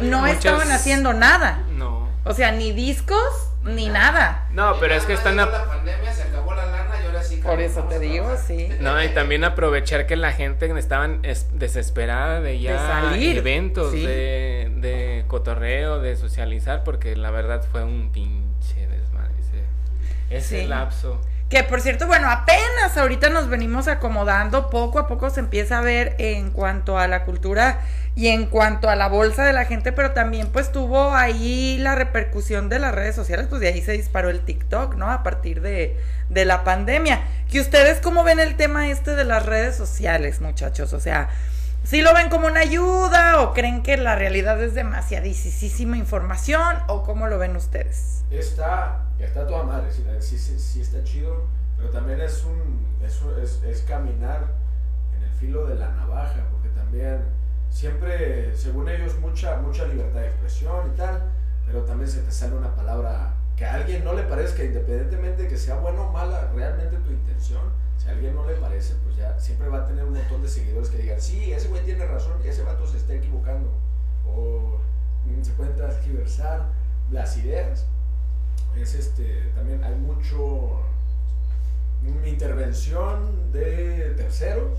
no 0.00 0.20
Muchas- 0.20 0.36
estaban 0.36 0.70
haciendo 0.72 1.12
nada. 1.12 1.62
No. 1.70 2.08
O 2.24 2.32
sea, 2.32 2.52
ni 2.52 2.72
discos, 2.72 3.50
ni 3.64 3.88
nada. 3.88 4.46
No, 4.50 4.76
pero 4.80 4.94
es 4.94 5.04
que 5.04 5.12
están... 5.12 5.36
Llegó 5.36 5.48
a- 5.54 5.58
la 5.58 5.64
pandemia, 5.66 6.12
se 6.12 6.22
acabó 6.22 6.54
la 6.54 6.64
lana 6.66 6.94
y 7.02 7.06
ahora 7.06 7.22
sí. 7.22 7.36
Por 7.36 7.60
eso 7.60 7.82
te 7.84 7.98
digo, 7.98 8.24
trabajar. 8.24 8.46
sí. 8.46 8.68
No, 8.80 9.02
y 9.02 9.08
también 9.08 9.44
aprovechar 9.44 10.06
que 10.06 10.16
la 10.16 10.32
gente 10.32 10.66
estaban 10.78 11.20
es- 11.22 11.58
desesperada 11.58 12.40
de 12.40 12.60
ya 12.60 12.78
salir, 12.78 13.36
eventos, 13.38 13.92
sí. 13.92 14.04
de, 14.06 14.72
de 14.76 15.24
cotorreo, 15.28 16.00
de 16.00 16.16
socializar, 16.16 16.82
porque 16.82 17.14
la 17.14 17.30
verdad 17.30 17.62
fue 17.70 17.84
un 17.84 18.10
pinche 18.10 18.86
desmadre 18.86 19.34
ese, 19.40 20.36
ese 20.36 20.62
Sí. 20.62 20.66
lapso. 20.66 21.20
Que 21.48 21.62
por 21.62 21.80
cierto, 21.80 22.06
bueno, 22.06 22.30
apenas 22.30 22.96
ahorita 22.96 23.28
nos 23.28 23.48
venimos 23.48 23.86
acomodando, 23.86 24.70
poco 24.70 24.98
a 24.98 25.06
poco 25.06 25.30
se 25.30 25.40
empieza 25.40 25.78
a 25.78 25.82
ver 25.82 26.16
en 26.18 26.50
cuanto 26.50 26.98
a 26.98 27.06
la 27.06 27.24
cultura 27.24 27.80
y 28.16 28.28
en 28.28 28.46
cuanto 28.46 28.88
a 28.88 28.96
la 28.96 29.08
bolsa 29.08 29.44
de 29.44 29.52
la 29.52 29.64
gente, 29.64 29.92
pero 29.92 30.12
también 30.12 30.48
pues 30.48 30.72
tuvo 30.72 31.14
ahí 31.14 31.76
la 31.78 31.94
repercusión 31.94 32.68
de 32.68 32.78
las 32.78 32.94
redes 32.94 33.14
sociales, 33.14 33.46
pues 33.48 33.60
de 33.60 33.68
ahí 33.68 33.82
se 33.82 33.92
disparó 33.92 34.30
el 34.30 34.40
TikTok, 34.40 34.94
¿no? 34.94 35.10
A 35.10 35.22
partir 35.22 35.60
de, 35.60 35.98
de 36.30 36.44
la 36.44 36.64
pandemia. 36.64 37.22
Que 37.50 37.60
ustedes 37.60 38.00
cómo 38.00 38.24
ven 38.24 38.40
el 38.40 38.56
tema 38.56 38.88
este 38.88 39.14
de 39.14 39.24
las 39.24 39.44
redes 39.44 39.76
sociales, 39.76 40.40
muchachos, 40.40 40.92
o 40.92 41.00
sea, 41.00 41.28
¿sí 41.84 42.02
lo 42.02 42.12
ven 42.14 42.30
como 42.30 42.46
una 42.46 42.60
ayuda 42.60 43.40
o 43.40 43.52
creen 43.52 43.82
que 43.82 43.96
la 43.96 44.16
realidad 44.16 44.60
es 44.62 44.74
demasiadísima 44.74 45.96
información 45.96 46.78
o 46.88 47.02
cómo 47.02 47.28
lo 47.28 47.38
ven 47.38 47.54
ustedes? 47.56 48.24
Está, 48.30 49.02
está 49.18 49.46
toda 49.46 49.62
madre, 49.62 49.92
sí, 49.92 50.38
sí, 50.38 50.58
sí, 50.58 50.80
está 50.80 51.04
chido, 51.04 51.44
pero 51.76 51.90
también 51.90 52.20
es 52.20 52.44
un, 52.44 52.86
es, 53.04 53.20
es, 53.42 53.62
es 53.62 53.82
caminar 53.82 54.46
en 55.16 55.22
el 55.22 55.30
filo 55.32 55.66
de 55.66 55.76
la 55.76 55.90
navaja, 55.90 56.40
porque 56.50 56.68
también 56.70 57.22
siempre, 57.70 58.56
según 58.56 58.88
ellos, 58.88 59.18
mucha, 59.18 59.56
mucha 59.58 59.86
libertad 59.86 60.20
de 60.20 60.28
expresión 60.28 60.92
y 60.92 60.96
tal, 60.96 61.22
pero 61.66 61.82
también 61.84 62.10
se 62.10 62.20
te 62.20 62.30
sale 62.30 62.56
una 62.56 62.74
palabra 62.74 63.34
que 63.56 63.64
a 63.64 63.74
alguien 63.74 64.04
no 64.04 64.14
le 64.14 64.22
parezca, 64.22 64.64
independientemente 64.64 65.42
de 65.42 65.48
que 65.48 65.56
sea 65.56 65.76
buena 65.76 66.00
o 66.02 66.12
mala 66.12 66.50
realmente 66.54 66.96
tu 66.96 67.10
intención, 67.10 67.62
si 68.04 68.10
a 68.10 68.12
alguien 68.12 68.34
no 68.34 68.44
le 68.46 68.54
parece, 68.56 68.94
pues 69.02 69.16
ya 69.16 69.38
siempre 69.40 69.66
va 69.68 69.78
a 69.78 69.86
tener 69.86 70.04
un 70.04 70.12
montón 70.12 70.42
de 70.42 70.48
seguidores 70.48 70.90
que 70.90 70.98
digan, 70.98 71.18
sí, 71.20 71.52
ese 71.52 71.68
güey 71.68 71.82
tiene 71.84 72.04
razón, 72.06 72.34
ese 72.44 72.62
vato 72.62 72.86
se 72.86 72.98
está 72.98 73.14
equivocando, 73.14 73.70
o 74.26 74.78
mm, 75.26 75.42
se 75.42 75.52
pueden 75.52 75.74
transgiversar 75.74 76.66
las 77.10 77.36
ideas 77.38 77.86
es 78.76 78.94
este 78.94 79.50
también 79.54 79.84
hay 79.84 79.94
mucho 79.94 80.80
una 82.04 82.28
intervención 82.28 83.52
de 83.52 84.14
terceros 84.16 84.78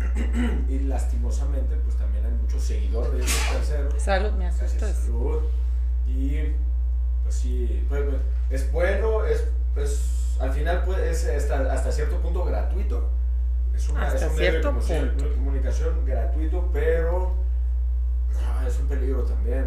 y 0.68 0.78
lastimosamente 0.80 1.76
pues 1.84 1.96
también 1.96 2.24
hay 2.24 2.32
muchos 2.32 2.62
seguidores 2.62 3.12
de 3.12 3.24
esos 3.24 3.50
terceros 3.52 4.02
Salud, 4.02 4.32
me 4.32 4.46
asustas. 4.46 4.96
salud. 4.96 5.42
y 6.08 6.38
pues 7.22 7.34
sí 7.34 7.84
pues, 7.88 8.02
pues, 8.48 8.62
es 8.62 8.72
bueno 8.72 9.24
es, 9.24 9.44
es- 9.76 10.23
al 10.40 10.52
final 10.52 10.82
pues 10.84 11.24
es 11.24 11.44
hasta, 11.44 11.72
hasta 11.72 11.92
cierto 11.92 12.20
punto 12.20 12.44
gratuito. 12.44 13.10
Es, 13.74 13.88
una, 13.88 14.06
Hasta 14.06 14.26
es 14.26 14.30
un 14.30 14.36
medio 14.36 14.72
de 14.72 15.34
comunicación 15.34 16.04
gratuito 16.04 16.70
pero 16.72 17.34
ah, 18.36 18.64
es 18.66 18.78
un 18.78 18.86
peligro 18.86 19.22
también. 19.22 19.66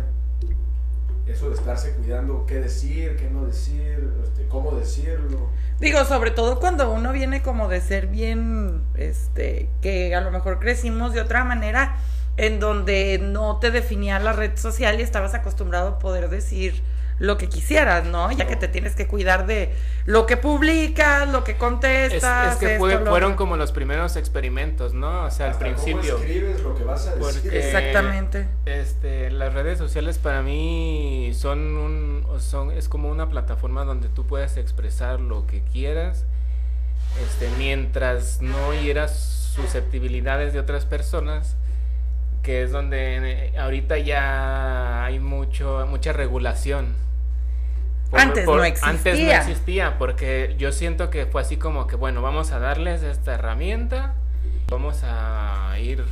Eso 1.26 1.50
de 1.50 1.56
estarse 1.56 1.94
cuidando 1.96 2.46
qué 2.46 2.56
decir, 2.56 3.18
qué 3.18 3.30
no 3.30 3.46
decir, 3.46 4.14
este, 4.24 4.48
cómo 4.48 4.72
decirlo. 4.72 5.50
Digo, 5.80 6.06
sobre 6.06 6.32
todo 6.32 6.60
cuando 6.60 6.90
uno 6.90 7.12
viene 7.12 7.42
como 7.42 7.68
de 7.68 7.82
ser 7.82 8.08
bien, 8.08 8.84
este, 8.96 9.68
que 9.82 10.16
a 10.16 10.22
lo 10.22 10.32
mejor 10.32 10.60
crecimos 10.60 11.14
de 11.14 11.20
otra 11.20 11.44
manera, 11.44 11.98
en 12.38 12.62
donde 12.62 13.20
no 13.22 13.58
te 13.58 13.72
definía 13.72 14.20
la 14.20 14.32
red 14.32 14.58
social 14.58 15.00
y 15.00 15.04
estabas 15.04 15.34
acostumbrado 15.34 15.90
a 15.90 16.00
poder 16.00 16.30
decir 16.30 16.82
lo 17.20 17.38
que 17.38 17.50
quisieras, 17.50 18.06
¿no? 18.06 18.32
Ya 18.32 18.46
que 18.48 18.56
te 18.56 18.68
tienes 18.68 18.96
que 18.96 19.08
cuidar 19.08 19.48
de 19.48 19.74
lo 20.06 20.26
que 20.28 20.38
publicas, 20.38 21.28
lo 21.30 21.44
que 21.44 21.54
Es, 21.54 21.58
contestas. 21.58 22.54
es 22.54 22.60
que 22.60 22.66
esto, 22.74 22.80
fue- 22.80 22.98
fueron 23.06 23.34
como 23.36 23.58
los 23.58 23.72
primeros 23.72 24.16
experimentos, 24.18 24.94
¿no? 24.94 25.24
O 25.26 25.32
sea, 25.32 25.48
al 25.48 25.52
Hasta 25.54 25.66
principio. 25.66 26.14
¿Cómo 26.14 26.24
escribes 26.24 26.62
lo 26.62 26.76
que 26.76 26.84
vas 26.84 27.08
a 27.08 27.16
decir? 27.16 27.42
Porque- 27.42 27.58
Exactamente. 27.60 28.48
Este, 28.66 29.32
las 29.32 29.54
redes 29.54 29.78
sociales 29.80 30.18
para 30.20 30.42
mí 30.44 31.32
son 31.34 31.60
un, 31.78 32.26
o 32.30 32.40
son, 32.40 32.72
es 32.72 32.88
como 32.88 33.10
una 33.10 33.30
plataforma 33.30 33.84
donde 33.84 34.10
tú 34.10 34.28
puedes 34.28 34.58
expresar 34.58 35.20
lo 35.20 35.48
que 35.48 35.62
quieras, 35.64 36.26
este, 37.24 37.50
mientras 37.58 38.42
no 38.42 38.74
hieras 38.76 39.52
susceptibilidades 39.56 40.54
de 40.54 40.60
otras 40.60 40.86
personas, 40.86 41.56
que 42.44 42.62
es 42.62 42.72
donde 42.72 43.48
eh, 43.48 43.58
ahorita 43.58 43.98
ya 43.98 45.04
hay 45.04 45.20
mucho, 45.20 45.86
mucha 45.90 46.14
regulación. 46.14 47.07
Antes 48.14 48.46
no 48.46 48.54
Antes 48.54 48.82
no 48.82 48.90
existía. 48.94 49.38
existía, 49.40 49.98
porque 49.98 50.56
yo 50.58 50.72
siento 50.72 51.10
que 51.10 51.26
fue 51.26 51.42
así 51.42 51.58
como 51.58 51.88
que, 51.88 51.96
bueno, 51.96 52.22
vamos 52.22 52.52
a 52.52 52.60
darles 52.60 53.04
esta 53.04 53.34
herramienta, 53.36 54.14
vamos 54.70 55.02
a 55.04 55.76
ir 55.80 56.04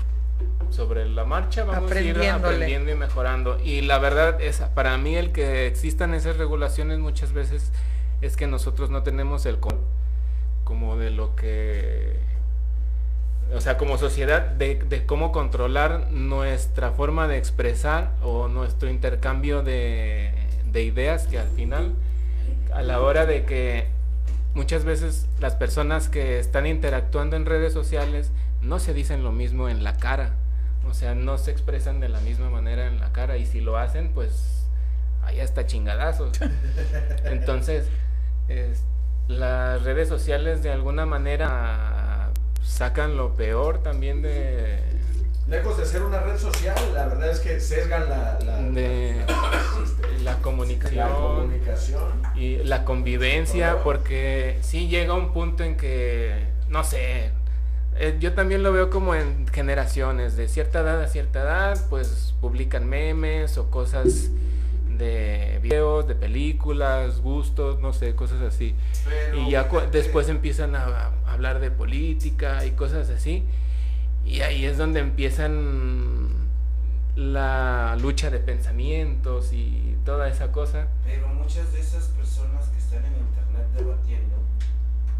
sobre 0.69 1.07
la 1.07 1.23
marcha, 1.23 1.63
vamos 1.63 1.89
a 1.91 2.01
ir 2.01 2.17
aprendiendo 2.29 2.91
y 2.91 2.95
mejorando. 2.95 3.57
Y 3.63 3.81
la 3.81 3.97
verdad 3.99 4.41
es, 4.41 4.59
para 4.73 4.97
mí 4.97 5.15
el 5.15 5.31
que 5.31 5.67
existan 5.67 6.13
esas 6.13 6.37
regulaciones 6.37 6.99
muchas 6.99 7.31
veces 7.31 7.71
es 8.21 8.35
que 8.35 8.45
nosotros 8.47 8.89
no 8.89 9.03
tenemos 9.03 9.45
el 9.45 9.59
con- 9.59 9.79
como 10.65 10.97
de 10.97 11.11
lo 11.11 11.35
que 11.35 12.19
o 13.55 13.61
sea, 13.61 13.77
como 13.77 13.97
sociedad, 13.99 14.41
de, 14.41 14.75
de 14.75 15.05
cómo 15.05 15.31
controlar 15.31 16.07
nuestra 16.11 16.91
forma 16.91 17.27
de 17.27 17.37
expresar 17.37 18.11
o 18.23 18.47
nuestro 18.47 18.89
intercambio 18.89 19.61
de, 19.61 20.31
de 20.75 20.83
ideas 20.83 21.25
que 21.25 21.39
al 21.39 21.47
final, 21.47 21.93
a 22.73 22.83
la 22.83 22.99
hora 23.01 23.25
de 23.25 23.45
que 23.45 23.87
muchas 24.53 24.83
veces 24.83 25.25
las 25.39 25.55
personas 25.55 26.09
que 26.09 26.37
están 26.37 26.67
interactuando 26.67 27.35
en 27.37 27.45
redes 27.45 27.73
sociales 27.73 28.29
no 28.61 28.77
se 28.79 28.93
dicen 28.93 29.23
lo 29.23 29.31
mismo 29.31 29.69
en 29.69 29.83
la 29.85 29.95
cara, 29.97 30.33
o 30.87 30.93
sea, 30.93 31.15
no 31.15 31.37
se 31.37 31.51
expresan 31.51 31.99
de 32.01 32.09
la 32.09 32.19
misma 32.19 32.49
manera 32.49 32.87
en 32.87 32.99
la 32.99 33.11
cara 33.13 33.37
y 33.37 33.45
si 33.45 33.61
lo 33.61 33.77
hacen, 33.77 34.09
pues 34.13 34.65
ahí 35.23 35.39
está 35.39 35.65
chingadazos. 35.65 36.37
Entonces, 37.25 37.87
es- 38.49 38.83
las 39.27 39.81
redes 39.83 40.07
sociales 40.07 40.61
de 40.61 40.71
alguna 40.71 41.05
manera 41.07 42.29
sacan 42.63 43.17
lo 43.17 43.33
peor 43.33 43.81
también 43.81 44.21
de, 44.21 44.77
Lejos 45.47 45.77
de 45.77 45.85
ser 45.85 46.01
una 46.01 46.21
red 46.21 46.37
social, 46.39 46.75
la 46.93 47.05
verdad 47.05 47.29
es 47.29 47.39
que 47.39 47.59
sesgan 47.59 48.09
la, 48.09 48.39
la, 48.43 48.57
de 48.61 49.23
la- 49.27 50.23
la 50.23 50.37
comunicación. 50.41 50.97
la 51.07 51.13
comunicación. 51.13 52.01
y 52.35 52.57
la 52.63 52.83
convivencia, 52.83 53.77
porque 53.83 54.57
sí 54.61 54.87
llega 54.87 55.13
un 55.13 55.33
punto 55.33 55.63
en 55.63 55.77
que, 55.77 56.47
no 56.67 56.83
sé, 56.83 57.29
eh, 57.97 58.17
yo 58.19 58.33
también 58.33 58.63
lo 58.63 58.73
veo 58.73 58.89
como 58.89 59.13
en 59.13 59.47
generaciones, 59.49 60.35
de 60.35 60.47
cierta 60.47 60.79
edad 60.79 60.99
a 61.03 61.07
cierta 61.07 61.41
edad, 61.41 61.79
pues 61.91 62.33
publican 62.41 62.87
memes 62.89 63.59
o 63.59 63.69
cosas 63.69 64.29
de 64.97 65.59
videos, 65.61 66.07
de 66.07 66.15
películas, 66.15 67.19
gustos, 67.21 67.79
no 67.81 67.93
sé, 67.93 68.15
cosas 68.15 68.41
así. 68.41 68.73
Pero 69.05 69.41
Y 69.41 69.51
ya 69.51 69.69
después 69.91 70.27
empiezan 70.27 70.75
a, 70.75 71.11
a 71.27 71.33
hablar 71.33 71.59
de 71.59 71.69
política 71.69 72.65
y 72.65 72.71
cosas 72.71 73.09
así. 73.11 73.43
Y 74.25 74.41
ahí 74.41 74.65
es 74.65 74.77
donde 74.77 74.99
empiezan 74.99 76.29
la 77.15 77.95
lucha 78.01 78.29
de 78.29 78.39
pensamientos 78.39 79.53
y 79.53 79.97
toda 80.03 80.27
esa 80.27 80.51
cosa. 80.51 80.87
Pero 81.05 81.27
muchas 81.29 81.71
de 81.71 81.79
esas 81.79 82.05
personas 82.07 82.67
que 82.69 82.77
están 82.79 83.05
en 83.05 83.13
internet 83.13 83.67
debatiendo 83.77 84.35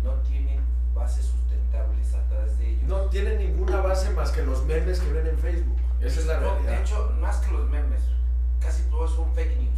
no 0.03 0.14
tienen 0.28 0.60
bases 0.93 1.26
sustentables 1.26 2.14
atrás 2.14 2.58
de 2.60 2.70
ellos. 2.72 2.84
No 2.88 3.01
tienen 3.10 3.38
ninguna 3.38 3.82
base 3.82 4.10
más 4.12 4.32
que 4.32 4.43
los 4.43 4.66
memes 4.66 4.99
que 4.99 5.14
ven 5.14 5.28
en 5.28 5.38
Facebook. 5.38 5.78
Esa 6.01 6.20
es 6.20 6.26
la 6.26 6.39
No, 6.39 6.49
realidad. 6.56 6.72
de 6.72 6.82
hecho, 6.82 7.14
más 7.22 7.38
que 7.38 7.51
los 7.51 7.70
memes, 7.70 8.01
casi 8.60 8.84
todos 8.89 9.16
son 9.16 9.34
fake 9.34 9.58
news 9.58 9.70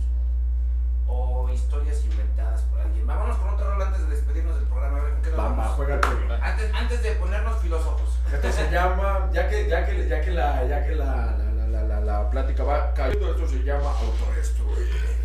o 1.07 1.49
historias 1.49 2.03
inventadas 2.05 2.61
por 2.63 2.79
alguien. 2.79 3.05
Vámonos 3.07 3.37
con 3.37 3.49
otro 3.49 3.71
rol 3.71 3.81
antes 3.81 4.07
de 4.07 4.15
despedirnos 4.15 4.55
del 4.55 4.65
programa. 4.67 4.99
A 4.99 5.01
ver, 5.03 5.13
¿con 5.13 5.21
qué 5.21 5.29
nos 5.29 5.37
Bamba, 5.37 5.63
vamos? 5.63 5.75
juega 5.75 5.95
el 5.95 6.05
juego. 6.05 6.33
Antes, 6.41 6.73
antes 6.73 7.03
de 7.03 7.11
ponernos 7.13 7.57
filósofos. 7.61 8.19
Esto 8.33 8.51
se 8.51 8.71
llama, 8.71 9.29
ya 9.31 9.47
que, 9.47 9.67
ya 9.69 9.85
que, 9.85 10.07
ya 10.07 10.21
que 10.21 10.31
la, 10.31 10.65
ya 10.67 10.85
que 10.85 10.95
la, 10.95 11.05
la, 11.05 11.51
la, 11.53 11.67
la, 11.67 11.83
la, 11.83 11.99
la 12.01 12.29
plática 12.29 12.63
va 12.63 12.93
cayendo, 12.93 13.31
esto 13.31 13.47
se 13.47 13.63
llama 13.63 13.89
autodestruir. 13.91 15.16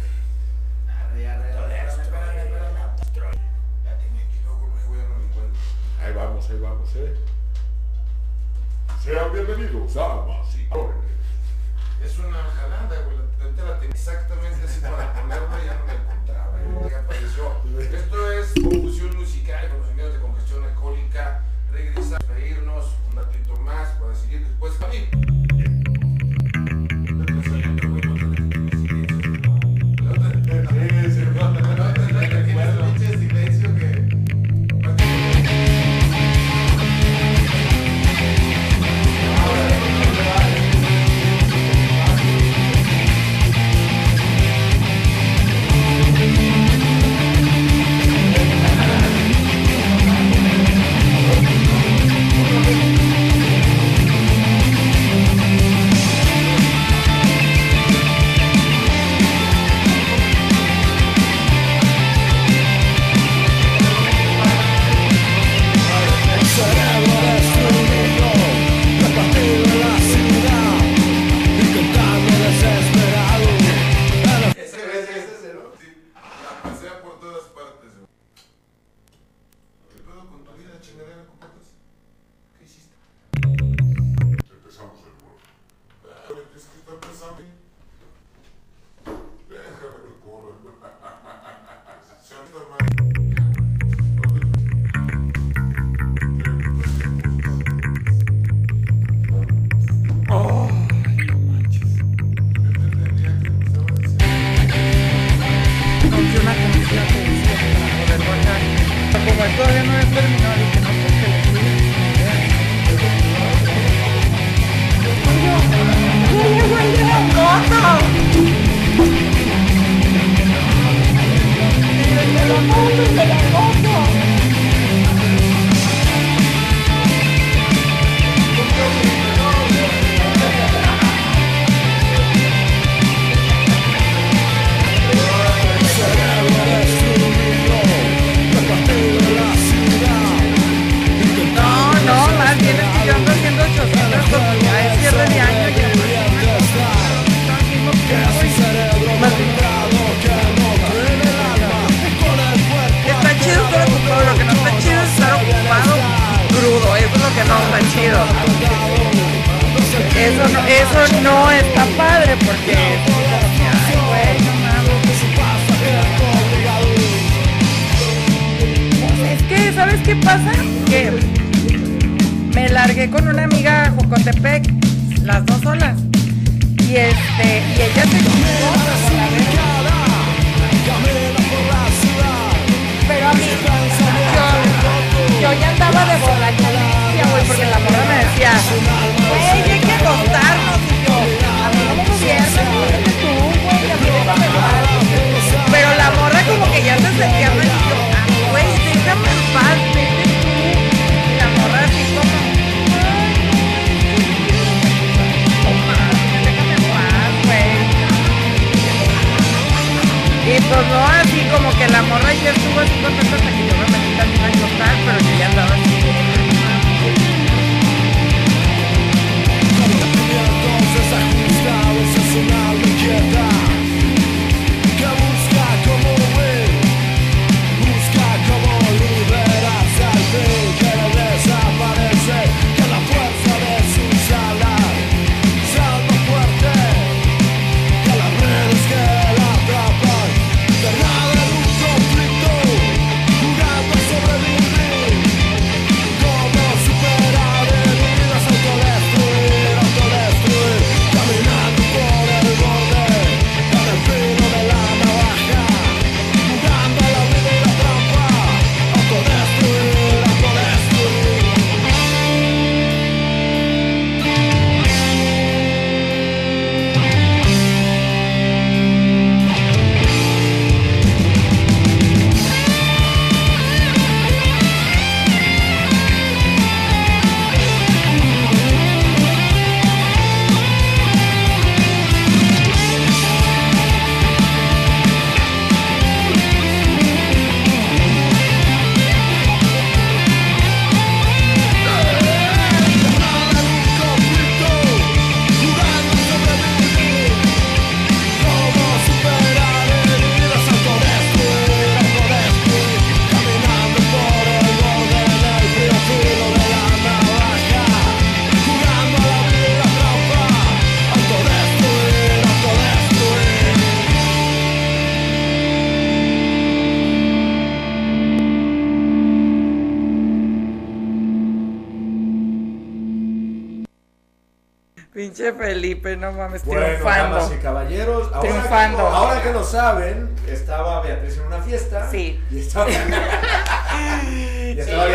No 326.17 326.33
mames, 326.33 326.65
Bueno, 326.65 326.85
triunfando. 326.87 327.37
damas 327.37 327.53
y 327.53 327.57
caballeros, 327.63 328.29
ahora, 328.33 328.41
Triunfando. 328.41 328.97
Que, 328.99 329.03
ahora 329.05 329.43
que 329.43 329.53
lo 329.53 329.65
saben, 329.65 330.31
estaba 330.49 331.01
Beatriz 331.03 331.37
en 331.39 331.43
una 331.47 331.59
fiesta. 331.63 332.09
Sí. 332.11 332.43
Y 332.51 332.61
estaba, 332.61 332.87
y 334.33 334.77
estaba 334.79 335.07
Sí. 335.07 335.13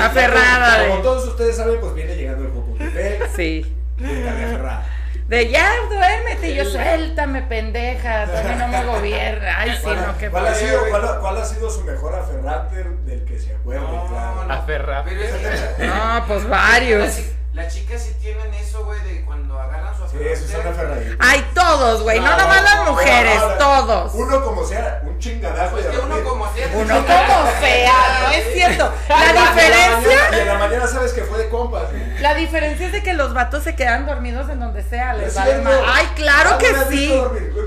Aferrada 0.00 0.78
de- 0.80 0.88
Como 0.88 1.02
todos 1.02 1.28
ustedes 1.28 1.56
saben, 1.56 1.80
pues 1.80 1.94
viene 1.94 2.16
llegando 2.16 2.44
el 2.46 2.52
Jocotepec. 2.52 3.28
Sí. 3.34 3.74
Y 3.98 4.04
aferrada. 4.28 4.84
De 5.28 5.48
ya, 5.50 5.68
duérmete. 5.88 6.50
Y 6.50 6.54
yo, 6.54 6.64
suéltame, 6.64 7.42
pendeja. 7.42 8.22
A 8.22 8.26
mí 8.26 8.54
no 8.58 8.68
me 8.68 8.84
gobierna. 8.84 9.58
Ay, 9.58 9.72
sí, 9.72 9.78
¿Cuál, 9.82 10.06
no, 10.06 10.18
qué 10.18 10.30
cuál 10.30 10.46
ha 10.46 10.50
padre. 10.52 10.66
sido, 10.66 10.80
cuál, 10.88 11.04
ha- 11.08 11.18
cuál 11.18 11.36
ha 11.38 11.44
sido 11.44 11.68
su 11.70 11.80
mejor 11.82 12.14
aferrate 12.14 12.84
del 13.06 13.24
que 13.24 13.38
se 13.40 13.54
acuerde? 13.54 13.80
No, 13.80 14.06
claro? 14.06 14.44
no. 14.46 15.86
No, 15.86 16.24
pues 16.28 16.48
varios. 16.48 17.18
Las 17.56 17.74
chicas 17.74 18.02
sí 18.02 18.14
tienen 18.20 18.52
eso, 18.54 18.84
güey, 18.84 19.00
de 19.00 19.24
cuando 19.24 19.58
agarran 19.58 19.94
su 19.96 20.02
Sí, 20.02 20.16
aferrate. 20.16 20.32
esos 20.32 20.50
son 20.50 20.66
aferraditos. 20.68 21.16
Ay, 21.18 21.50
todos, 21.54 22.02
güey. 22.02 22.20
No 22.20 22.36
nomás 22.36 22.62
las 22.62 22.86
mujeres, 22.88 23.40
todos. 23.58 24.12
Uno 24.14 24.44
como 24.44 24.64
sea, 24.64 25.00
un 25.04 25.18
chingadazo 25.18 25.72
Pues 25.72 25.84
de 25.84 25.90
que 25.90 25.98
uno 25.98 26.22
como 26.22 26.52
sea. 26.54 26.68
Uno 26.74 26.94
como 26.94 27.50
sea, 27.60 27.92
no 28.22 28.30
es 28.30 28.52
cierto. 28.52 28.92
La 29.08 29.32
diferencia, 29.32 30.18
Y 30.32 30.40
en 30.40 30.46
la 30.48 30.58
mañana 30.58 30.86
sabes 30.86 31.12
que 31.14 31.22
fue 31.22 31.38
de 31.38 31.48
compas. 31.48 31.90
güey. 31.90 32.20
la 32.20 32.34
diferencia 32.34 32.86
es 32.86 32.92
de 32.92 33.02
que 33.02 33.14
los 33.14 33.32
vatos 33.34 33.64
se 33.64 33.74
quedan 33.74 34.04
dormidos 34.06 34.48
en 34.50 34.60
donde 34.60 34.82
sea, 34.82 35.14
les 35.14 35.28
Es 35.28 35.34
vale. 35.34 35.62
Ay, 35.86 36.06
claro 36.14 36.58
que 36.58 36.70
¿me 36.72 36.78
has 36.78 36.88
sí. 36.88 37.08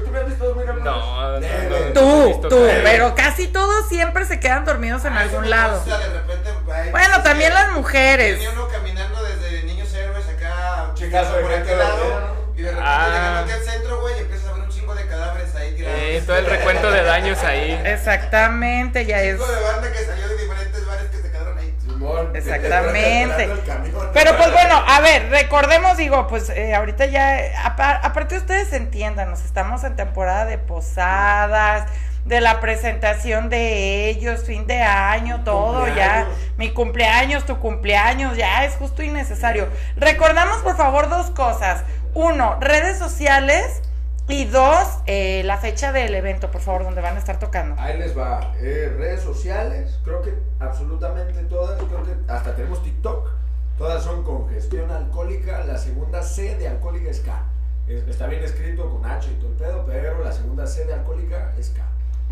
¿Tú 0.05 0.11
me 0.11 0.19
has 0.19 0.25
visto 0.27 0.45
dormir 0.45 0.69
alguna 0.69 0.91
No, 0.91 1.31
no, 1.31 1.39
no, 1.39 1.39
no. 1.39 1.93
Tú, 1.93 2.47
tú, 2.49 2.67
pero 2.83 3.15
casi 3.15 3.47
todos 3.47 3.87
siempre 3.89 4.25
se 4.25 4.39
quedan 4.39 4.65
dormidos 4.65 5.03
en 5.05 5.13
Ah, 5.13 5.23
eso 5.25 5.35
algún 5.37 5.49
lado. 5.49 5.83
de 5.83 6.91
Bueno, 6.91 7.23
también 7.23 7.53
las 7.53 7.71
mujeres. 7.71 8.35
Venía 8.37 8.51
uno 8.51 8.67
caminando 8.67 8.98
de 11.09 11.41
por 11.41 11.51
gente 11.51 11.55
aquel 11.73 11.77
lado, 11.79 12.35
y 12.55 12.61
de 12.61 12.69
repente 12.71 12.89
Ah. 12.91 13.07
llegando 13.07 13.39
aquí 13.41 13.51
al 13.51 13.61
centro, 13.63 14.01
güey, 14.01 14.15
y 14.15 14.19
empiezas 14.19 14.47
a 14.49 14.53
ver 14.53 14.63
un 14.63 14.69
chingo 14.69 14.95
de 14.95 15.07
cadáveres 15.07 15.55
ahí 15.55 15.75
tirados. 15.75 15.99
Eh, 15.99 16.23
todo 16.25 16.37
el 16.37 16.45
recuento 16.45 16.91
de 16.91 17.03
daños 17.03 17.43
ahí. 17.43 17.81
Exactamente, 17.85 19.05
ya 19.05 19.21
es. 19.21 19.37
Chingo 19.37 19.51
de 19.51 19.61
banda 19.63 19.91
que 19.91 19.99
salió 20.05 20.27
de 20.27 20.37
diferentes 20.37 20.85
bares 20.87 21.03
que 21.09 21.17
se 21.17 21.31
quedaron 21.31 21.57
ahí. 21.57 21.75
Simón. 21.81 22.31
Exactamente. 22.35 23.49
Pero 24.13 24.37
pues 24.37 24.51
bueno, 24.51 24.83
a 24.87 25.01
ver, 25.01 25.29
recordemos, 25.29 25.97
digo, 25.97 26.27
pues 26.27 26.49
eh, 26.49 26.73
ahorita 26.75 27.05
ya, 27.05 27.39
apa- 27.65 27.99
aparte 28.03 28.37
ustedes 28.37 28.71
entiendan, 28.73 29.29
nos 29.29 29.43
estamos 29.45 29.83
en 29.83 29.95
temporada 29.95 30.45
de 30.45 30.57
posadas, 30.57 31.89
de 32.29 32.39
la 32.41 32.61
presentación 32.61 33.49
de 33.49 34.07
ellos, 34.09 34.43
fin 34.43 34.65
de 34.67 34.81
año, 34.81 35.43
todo 35.43 35.87
ya, 35.87 36.27
mi 36.57 36.71
cumpleaños, 36.71 37.45
tu 37.45 37.57
cumpleaños, 37.59 38.37
ya 38.37 38.63
es 38.65 38.75
justo 38.75 39.01
y 39.03 39.09
necesario. 39.09 39.67
Recordamos 39.97 40.57
por 40.59 40.77
favor 40.77 41.09
dos 41.09 41.31
cosas. 41.31 41.83
Uno, 42.13 42.57
redes 42.61 42.97
sociales 42.97 43.81
y 44.27 44.45
dos, 44.45 44.99
eh, 45.07 45.41
la 45.43 45.57
fecha 45.57 45.91
del 45.91 46.13
evento, 46.13 46.51
por 46.51 46.61
favor, 46.61 46.83
donde 46.83 47.01
van 47.01 47.15
a 47.15 47.19
estar 47.19 47.39
tocando. 47.39 47.75
Ahí 47.81 47.97
les 47.97 48.15
va. 48.17 48.53
Eh, 48.59 48.93
redes 48.97 49.21
sociales, 49.21 49.99
creo 50.05 50.21
que 50.21 50.33
absolutamente 50.59 51.41
todas, 51.45 51.81
creo 51.83 52.03
que 52.03 52.31
hasta 52.31 52.55
tenemos 52.55 52.83
TikTok. 52.83 53.27
Todas 53.79 54.03
son 54.03 54.23
congestión 54.23 54.91
alcohólica. 54.91 55.63
La 55.63 55.77
segunda 55.77 56.21
C 56.21 56.55
de 56.57 56.67
alcohólica 56.67 57.09
es 57.09 57.21
K. 57.21 57.41
Es- 57.87 58.07
está 58.07 58.27
bien 58.27 58.43
escrito 58.43 58.87
con 58.89 59.03
H 59.09 59.31
y 59.31 59.35
todo 59.35 59.47
el 59.49 59.55
pedo, 59.55 59.85
pero 59.87 60.23
la 60.23 60.31
segunda 60.31 60.67
C 60.67 60.85
de 60.85 60.93
alcohólica 60.93 61.53
es 61.57 61.69
K. 61.69 61.81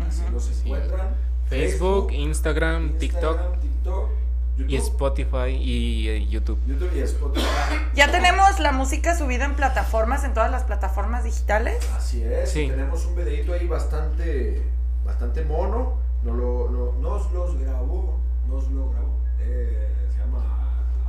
Así 0.06 0.22
Ujú. 0.22 0.32
los 0.32 0.60
encuentran. 0.64 1.08
Facebook, 1.48 2.12
Instagram, 2.12 2.98
TikTok 2.98 3.22
Instagram, 3.40 3.60
TikTok, 3.60 4.10
y 4.58 4.60
YouTube, 4.72 4.76
Spotify 4.88 5.50
y 5.50 6.08
eh, 6.08 6.26
YouTube. 6.28 6.58
YouTube 6.66 6.90
y 6.94 7.00
Spotify. 7.00 7.46
Ya 7.94 8.10
tenemos 8.10 8.58
la 8.60 8.72
música 8.72 9.16
subida 9.16 9.44
en 9.46 9.54
plataformas, 9.54 10.24
en 10.24 10.34
todas 10.34 10.50
las 10.50 10.64
plataformas 10.64 11.24
digitales. 11.24 11.88
Así 11.96 12.22
es, 12.22 12.50
Sí. 12.50 12.68
tenemos 12.68 13.06
un 13.06 13.16
videito 13.16 13.52
ahí 13.54 13.66
bastante, 13.66 14.62
bastante 15.04 15.44
mono. 15.44 15.94
Nos, 16.24 16.36
lo, 16.36 16.68
no- 16.70 16.92
nos 17.00 17.32
los 17.32 17.56
grabó, 17.60 18.18
nos 18.48 18.68
lo 18.70 18.90
grabó. 18.90 19.16
Eh, 19.40 19.88
se 20.12 20.18
llama 20.18 20.44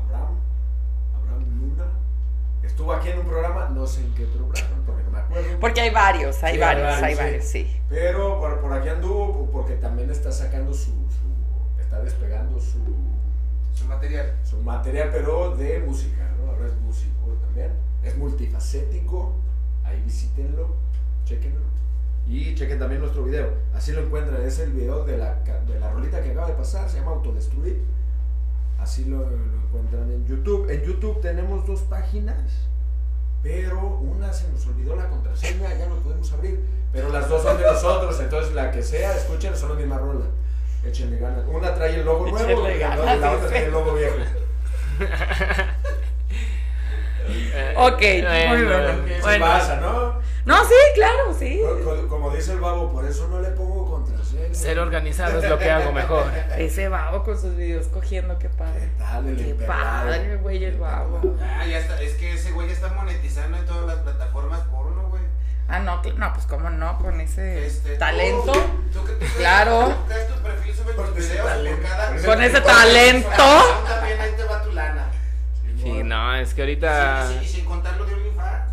Abraham, 0.05 0.35
Abraham 1.17 1.59
Luna. 1.59 1.85
Estuvo 2.79 2.93
aquí 2.93 3.09
en 3.09 3.19
un 3.19 3.25
programa, 3.25 3.67
no 3.75 3.85
sé 3.85 3.99
en 3.99 4.13
qué 4.15 4.23
programa, 4.25 4.69
porque 4.85 5.03
no 5.03 5.11
me 5.11 5.17
acuerdo. 5.19 5.59
Porque 5.59 5.81
hay 5.81 5.89
varios, 5.89 6.41
hay 6.41 6.53
Sí, 6.53 6.59
varios, 6.61 6.87
hay 7.03 7.13
sí. 7.13 7.21
varios, 7.21 7.43
sí. 7.43 7.81
Pero 7.89 8.39
por, 8.39 8.61
por 8.61 8.71
aquí 8.71 8.87
anduvo, 8.87 9.49
porque 9.51 9.73
también 9.75 10.09
está 10.09 10.31
sacando 10.31 10.73
su, 10.73 10.85
su- 10.91 11.81
está 11.81 11.99
despegando 12.01 12.57
su, 12.57 12.79
Su 13.73 13.83
material. 13.85 14.33
su 14.45 14.61
material, 14.61 15.09
pero 15.11 15.57
de 15.57 15.79
música, 15.79 16.25
¿no? 16.39 16.51
Ahora 16.53 16.67
es 16.67 16.75
músico 16.77 17.33
también, 17.41 17.71
es 18.01 18.15
multifacético, 18.17 19.33
ahí 19.83 20.01
visítenlo, 20.05 20.69
chequenlo. 21.25 21.59
Y 22.29 22.55
chequen 22.55 22.79
también 22.79 23.01
nuestro 23.01 23.23
video, 23.25 23.49
así 23.75 23.91
lo 23.91 24.03
encuentran, 24.05 24.41
es 24.43 24.57
el 24.59 24.71
video 24.71 25.03
de 25.03 25.17
la, 25.17 25.33
de 25.67 25.79
la 25.81 25.89
rolita 25.91 26.21
que 26.23 26.31
acaba 26.31 26.47
de 26.47 26.53
pasar, 26.53 26.87
se 26.89 26.99
llama 26.99 27.11
Autodestruir. 27.11 27.81
Así 28.89 29.05
lo, 29.05 29.17
lo 29.19 29.35
encuentran 29.67 30.11
en 30.11 30.25
YouTube. 30.25 30.67
En 30.67 30.81
YouTube 30.81 31.21
tenemos 31.21 31.63
dos 31.67 31.81
páginas, 31.81 32.39
pero 33.43 33.77
una 34.01 34.33
se 34.33 34.47
nos 34.51 34.65
olvidó 34.65 34.95
la 34.95 35.07
contraseña, 35.07 35.75
ya 35.77 35.85
no 35.87 35.97
podemos 35.97 36.33
abrir. 36.33 36.59
Pero 36.91 37.09
las 37.09 37.29
dos 37.29 37.43
son 37.43 37.55
de 37.59 37.65
nosotros, 37.65 38.19
entonces 38.19 38.51
la 38.55 38.71
que 38.71 38.81
sea, 38.81 39.15
escuchen, 39.15 39.55
son 39.55 39.69
la 39.69 39.75
misma 39.75 39.99
rola. 39.99 40.25
Échenle 40.83 41.19
ganas. 41.19 41.43
Una 41.47 41.75
trae 41.75 41.99
el 41.99 42.03
logo 42.05 42.31
nuevo 42.31 42.39
Échenle 42.49 42.77
y 42.77 42.79
la, 42.79 42.89
ganas, 42.95 43.05
la 43.05 43.15
otra 43.15 43.35
dice. 43.35 43.47
trae 43.49 43.65
el 43.65 43.71
logo 43.71 43.93
viejo. 43.93 44.15
Ok, 47.77 48.01
muy 48.01 48.63
bueno, 48.63 48.67
bueno. 48.67 49.05
¿Qué 49.05 49.19
Bueno. 49.21 49.45
pasa, 49.45 49.75
no? 49.79 50.13
No, 50.45 50.63
sí, 50.65 50.73
claro, 50.95 51.31
sí. 51.37 51.61
Co- 51.63 51.79
co- 51.83 52.07
Como 52.07 52.31
dice 52.35 52.53
el 52.53 52.59
babo, 52.59 52.91
por 52.91 53.05
eso 53.05 53.27
no 53.27 53.39
le 53.39 53.49
pongo 53.49 53.85
contraseña. 53.85 53.98
Ser 54.59 54.79
organizado 54.79 55.39
es 55.41 55.49
lo 55.49 55.57
que 55.57 55.71
hago 55.71 55.91
mejor. 55.91 56.25
Ese 56.57 56.89
babo 56.89 57.23
con 57.23 57.39
sus 57.39 57.55
videos 57.55 57.87
cogiendo, 57.87 58.37
qué 58.39 58.47
¿Qué 58.49 58.53
padre. 58.57 58.89
tal 58.97 59.27
el 59.27 59.37
Qué 59.37 59.53
padre, 59.65 60.35
güey, 60.37 60.63
el 60.65 60.77
babo. 60.77 61.37
Ah, 61.41 61.65
ya 61.65 61.79
está. 61.79 62.01
Es 62.01 62.13
que 62.15 62.33
ese 62.33 62.51
güey 62.51 62.67
ya 62.67 62.73
está 62.73 62.89
monetizando 62.89 63.57
en 63.57 63.65
todas 63.65 63.85
las 63.85 63.95
plataformas 63.97 64.59
porno, 64.71 65.07
güey. 65.09 65.23
Ah, 65.69 65.79
no, 65.79 66.01
no, 66.17 66.33
pues 66.33 66.45
cómo 66.47 66.69
no, 66.69 66.97
con 66.97 67.21
ese 67.21 67.65
Este, 67.67 67.95
talento. 67.97 68.51
tú- 68.51 68.99
tú 68.99 69.05
que- 69.05 69.13
tú 69.13 69.19
que- 69.19 69.25
Claro. 69.37 69.95
tú 69.95 70.07
creas 70.07 70.27
tu 70.27 70.41
perfil, 70.41 70.75
sube 70.75 70.95
Con 70.95 71.07
tus 71.13 71.17
ese 71.19 71.33
videos 71.33 71.47
talento. 71.47 71.81
por 71.81 71.89
cada... 71.91 72.07
Con 72.07 72.15
ese 72.17 72.25
Con 72.27 72.41
ese 72.43 72.61
por- 72.61 72.71
talento. 72.71 73.29
por- 73.29 73.85
También 73.87 74.19
ahí 74.21 74.31
te 74.35 74.43
va 74.43 74.63
tu 74.63 74.71
lana. 74.71 75.05
Sí, 75.81 76.03
no, 76.03 76.35
es 76.35 76.53
que 76.53 76.61
ahorita. 76.63 77.27
Sí, 77.27 77.33
sí, 77.39 77.45
y 77.45 77.47
sin 77.47 77.65
contar 77.65 77.95
lo 77.97 78.05
de 78.05 78.13
OnlyFans, 78.15 78.68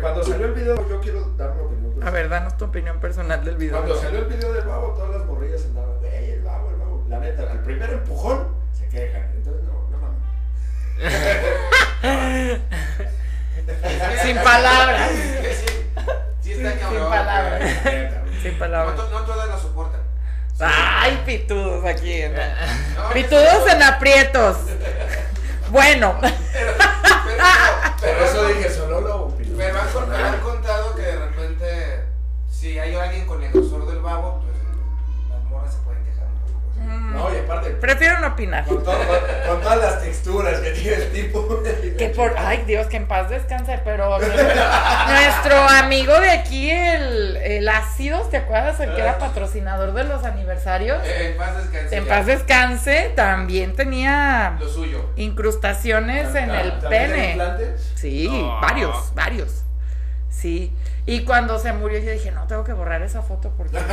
Cuando 0.00 0.22
salió 0.24 0.46
el 0.46 0.52
video, 0.54 0.88
yo 0.88 1.00
quiero 1.00 1.20
dar 1.36 1.50
una 1.52 1.62
opinión. 1.62 1.90
A 1.92 1.94
personal. 1.94 2.12
ver, 2.14 2.28
danos 2.28 2.56
tu 2.56 2.64
opinión 2.64 2.98
personal 3.00 3.44
del 3.44 3.56
video. 3.56 3.76
Cuando 3.76 3.96
salió 4.00 4.18
el 4.20 4.24
video 4.26 4.52
del 4.52 4.64
babo, 4.64 4.88
todas 4.94 5.10
las 5.18 5.26
morrillas 5.26 5.64
andaban, 5.64 5.96
¡ey, 6.04 6.30
el 6.30 6.42
babo, 6.42 6.70
el 6.70 6.76
babo! 6.76 7.04
La 7.08 7.18
neta, 7.18 7.50
al 7.50 7.62
primer 7.62 7.90
empujón 7.90 8.48
se 8.72 8.88
quejan. 8.88 9.22
Entonces, 9.34 9.62
no, 9.64 9.88
no 9.90 9.98
mames. 9.98 10.18
Sin 14.22 14.36
palabras. 14.38 15.10
Sí, 15.10 15.18
sí, 15.52 15.66
sí 16.42 16.52
está 16.52 16.70
Sin 16.70 16.78
cabrón. 16.80 17.10
palabras. 17.10 17.60
güey. 17.60 17.94
Neta, 17.96 18.20
güey. 18.22 18.40
Sin 18.42 18.52
No, 18.52 18.58
palabras. 18.58 18.96
to- 18.96 19.10
no 19.10 19.20
todas 19.22 19.48
la 19.48 19.58
soportan. 19.58 20.00
Ay, 20.60 21.22
pitudos 21.26 21.84
aquí. 21.84 22.22
¿no? 22.28 23.02
No, 23.08 23.10
Pitudos 23.12 23.68
en 23.72 23.82
aprietos. 23.82 24.56
Bueno, 25.72 26.18
Pero, 26.20 26.32
pero, 26.52 26.74
pero, 27.98 28.18
Por 28.18 28.26
eso 28.26 28.46
dije, 28.48 28.68
solo 28.70 29.00
lo 29.00 29.28
personal. 29.28 30.24
han 30.34 30.40
contado 30.40 30.94
que 30.94 31.00
de 31.00 31.18
repente, 31.18 32.04
si 32.50 32.78
hay 32.78 32.94
alguien 32.94 33.24
con 33.24 33.42
el 33.42 33.50
grosor 33.50 33.86
del 33.86 34.00
babo, 34.00 34.42
pues 34.44 34.61
aparte, 37.62 37.80
prefiero 37.80 38.18
no 38.20 38.28
opinar. 38.28 38.64
con, 38.64 38.82
todo- 38.82 38.96
con- 38.98 39.48
con 39.48 39.60
todas 39.62 39.78
las 39.78 40.02
texturas 40.02 40.60
que 40.60 40.70
tiene 40.72 40.96
el 40.96 41.12
tipo. 41.12 41.62
Que 41.98 42.08
por, 42.08 42.34
ay 42.36 42.64
Dios, 42.66 42.86
que 42.86 42.96
en 42.96 43.06
paz 43.06 43.28
descanse, 43.30 43.78
pero 43.84 44.18
nuestro, 44.18 44.44
nuestro 45.08 45.56
amigo 45.68 46.18
de 46.20 46.30
aquí, 46.30 46.70
el, 46.70 47.36
el 47.36 47.68
Ácidos, 47.68 48.28
¿te 48.30 48.38
acuerdas? 48.38 48.80
El 48.80 48.94
que 48.94 49.00
era 49.00 49.18
patrocinador 49.18 49.92
de 49.92 50.04
los 50.04 50.24
aniversarios. 50.24 50.98
Eh, 51.04 51.30
en 51.32 51.36
paz 51.38 51.56
descanse. 51.56 51.96
En 51.96 52.04
ya. 52.04 52.08
paz 52.10 52.26
descanse, 52.26 53.12
también 53.14 53.74
tenía 53.76 54.56
Lo 54.58 54.68
suyo. 54.68 55.10
incrustaciones 55.16 56.34
en 56.34 56.50
el 56.50 56.78
¿También 56.80 57.10
pene. 57.10 57.30
implantes? 57.30 57.92
Sí, 57.94 58.28
No. 58.28 58.60
varios, 58.60 59.14
varios. 59.14 59.62
Sí. 60.30 60.72
Y 61.04 61.24
cuando 61.24 61.58
se 61.58 61.72
murió 61.72 61.98
yo 61.98 62.10
dije, 62.12 62.30
no, 62.30 62.46
tengo 62.46 62.64
que 62.64 62.72
borrar 62.72 63.02
esa 63.02 63.22
foto 63.22 63.52
porque... 63.56 63.76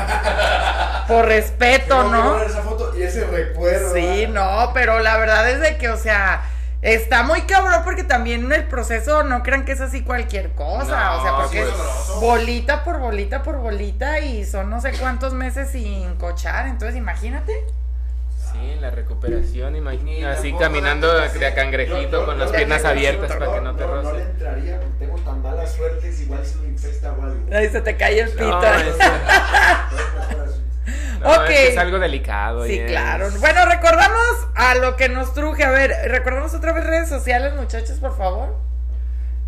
Por 1.09 1.25
respeto, 1.25 2.03
¿no? 2.09 2.41
esa 2.41 2.61
foto 2.61 2.97
y 2.97 3.03
ese 3.03 3.25
recuerdo. 3.25 3.93
Sí, 3.93 4.25
¿verdad? 4.27 4.33
no, 4.67 4.71
pero 4.73 4.99
la 4.99 5.17
verdad 5.17 5.49
es 5.49 5.59
de 5.59 5.77
que, 5.77 5.89
o 5.89 5.97
sea, 5.97 6.43
está 6.81 7.23
muy 7.23 7.41
cabrón 7.41 7.81
porque 7.83 8.03
también 8.05 8.49
el 8.53 8.63
proceso 8.65 9.23
no 9.23 9.43
crean 9.43 9.65
que 9.65 9.73
es 9.73 9.81
así 9.81 10.03
cualquier 10.03 10.51
cosa, 10.51 11.09
No, 11.09 11.17
o 11.19 11.21
sea, 11.23 11.35
porque 11.35 11.63
sí, 11.63 11.69
es 12.13 12.21
bolita 12.21 12.83
por 12.85 12.99
bolita 12.99 13.43
por 13.43 13.57
bolita 13.57 14.19
y 14.19 14.45
son 14.45 14.69
no 14.69 14.79
sé 14.79 14.93
cuántos 14.99 15.33
meses 15.33 15.69
sin 15.71 16.15
cochar, 16.15 16.67
entonces 16.67 16.95
imagínate. 16.95 17.53
Sí, 18.51 18.77
la 18.79 18.89
recuperación, 18.89 19.75
imagina. 19.75 20.31
Así 20.31 20.53
caminando 20.53 21.13
de 21.13 21.29
placer. 21.29 21.53
cangrejito 21.53 22.01
Yo- 22.11 22.19
yo- 22.21 22.25
con 22.25 22.37
yo 22.37 22.45
las 22.45 22.51
piernas 22.51 22.83
abiertas 22.85 23.31
para 23.35 23.53
que 23.53 23.61
no 23.61 23.75
te 23.75 23.85
No, 23.85 23.95
no 23.95 24.01
le 24.01 24.09
roce. 24.11 24.21
entraría, 24.23 24.79
porque 24.79 24.95
tengo 25.05 25.17
tan 25.19 25.41
mala 25.43 25.67
suerte, 25.67 26.09
es 26.09 26.19
igual 26.21 26.45
si 26.45 26.55
me 26.59 26.67
infecta 26.69 27.11
o 27.11 27.21
algo. 27.23 27.37
Ahí 27.55 27.69
se 27.69 27.81
te 27.81 27.95
cae 27.97 28.19
el 28.21 28.29
pito. 28.31 28.49
No, 28.49 28.63
es, 28.73 28.87
Entonces, 28.87 28.97
mejor 30.29 30.47
así. 30.47 30.59
No, 31.21 31.29
Ok. 31.29 31.41
es 31.43 31.49
que 31.49 31.67
es 31.69 31.77
algo 31.77 31.99
delicado. 31.99 32.65
Sí, 32.65 32.79
claro. 32.87 33.27
Bueno, 33.39 33.65
recordamos 33.65 34.47
a 34.55 34.75
lo 34.75 34.95
que 34.95 35.09
nos 35.09 35.33
truje. 35.33 35.63
A 35.63 35.69
ver, 35.71 35.91
recordamos 36.09 36.53
otra 36.53 36.73
vez 36.73 36.85
redes 36.85 37.09
sociales, 37.09 37.53
muchachos, 37.55 37.97
por 37.99 38.17
favor. 38.17 38.55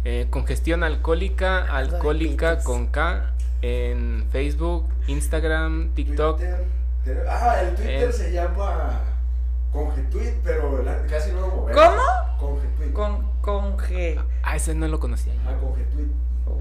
Eh, 0.03 0.27
congestión 0.29 0.83
alcohólica, 0.83 1.59
alcohólica 1.63 2.59
con 2.63 2.87
K 2.87 3.31
en 3.61 4.25
Facebook, 4.31 4.87
Instagram, 5.07 5.93
TikTok. 5.93 6.37
Twitter, 6.39 6.65
te- 7.05 7.29
ah, 7.29 7.61
el 7.61 7.75
Twitter 7.75 8.09
Eh. 8.09 8.13
se 8.13 8.31
llama 8.31 8.99
Congetweet, 9.71 10.35
pero 10.43 10.81
la- 10.83 11.05
casi 11.05 11.31
no 11.31 11.41
lo 11.41 11.47
movemos. 11.47 11.81
¿Cómo? 11.83 12.37
Congetweet. 12.39 12.93
Con, 12.93 13.31
con 13.41 13.77
G. 13.77 14.19
Ah, 14.43 14.55
ese 14.55 14.73
no 14.73 14.87
lo 14.87 14.99
conocía. 14.99 15.33
Ah, 15.47 15.53
Congetweet. 15.61 16.07
Oh, 16.47 16.59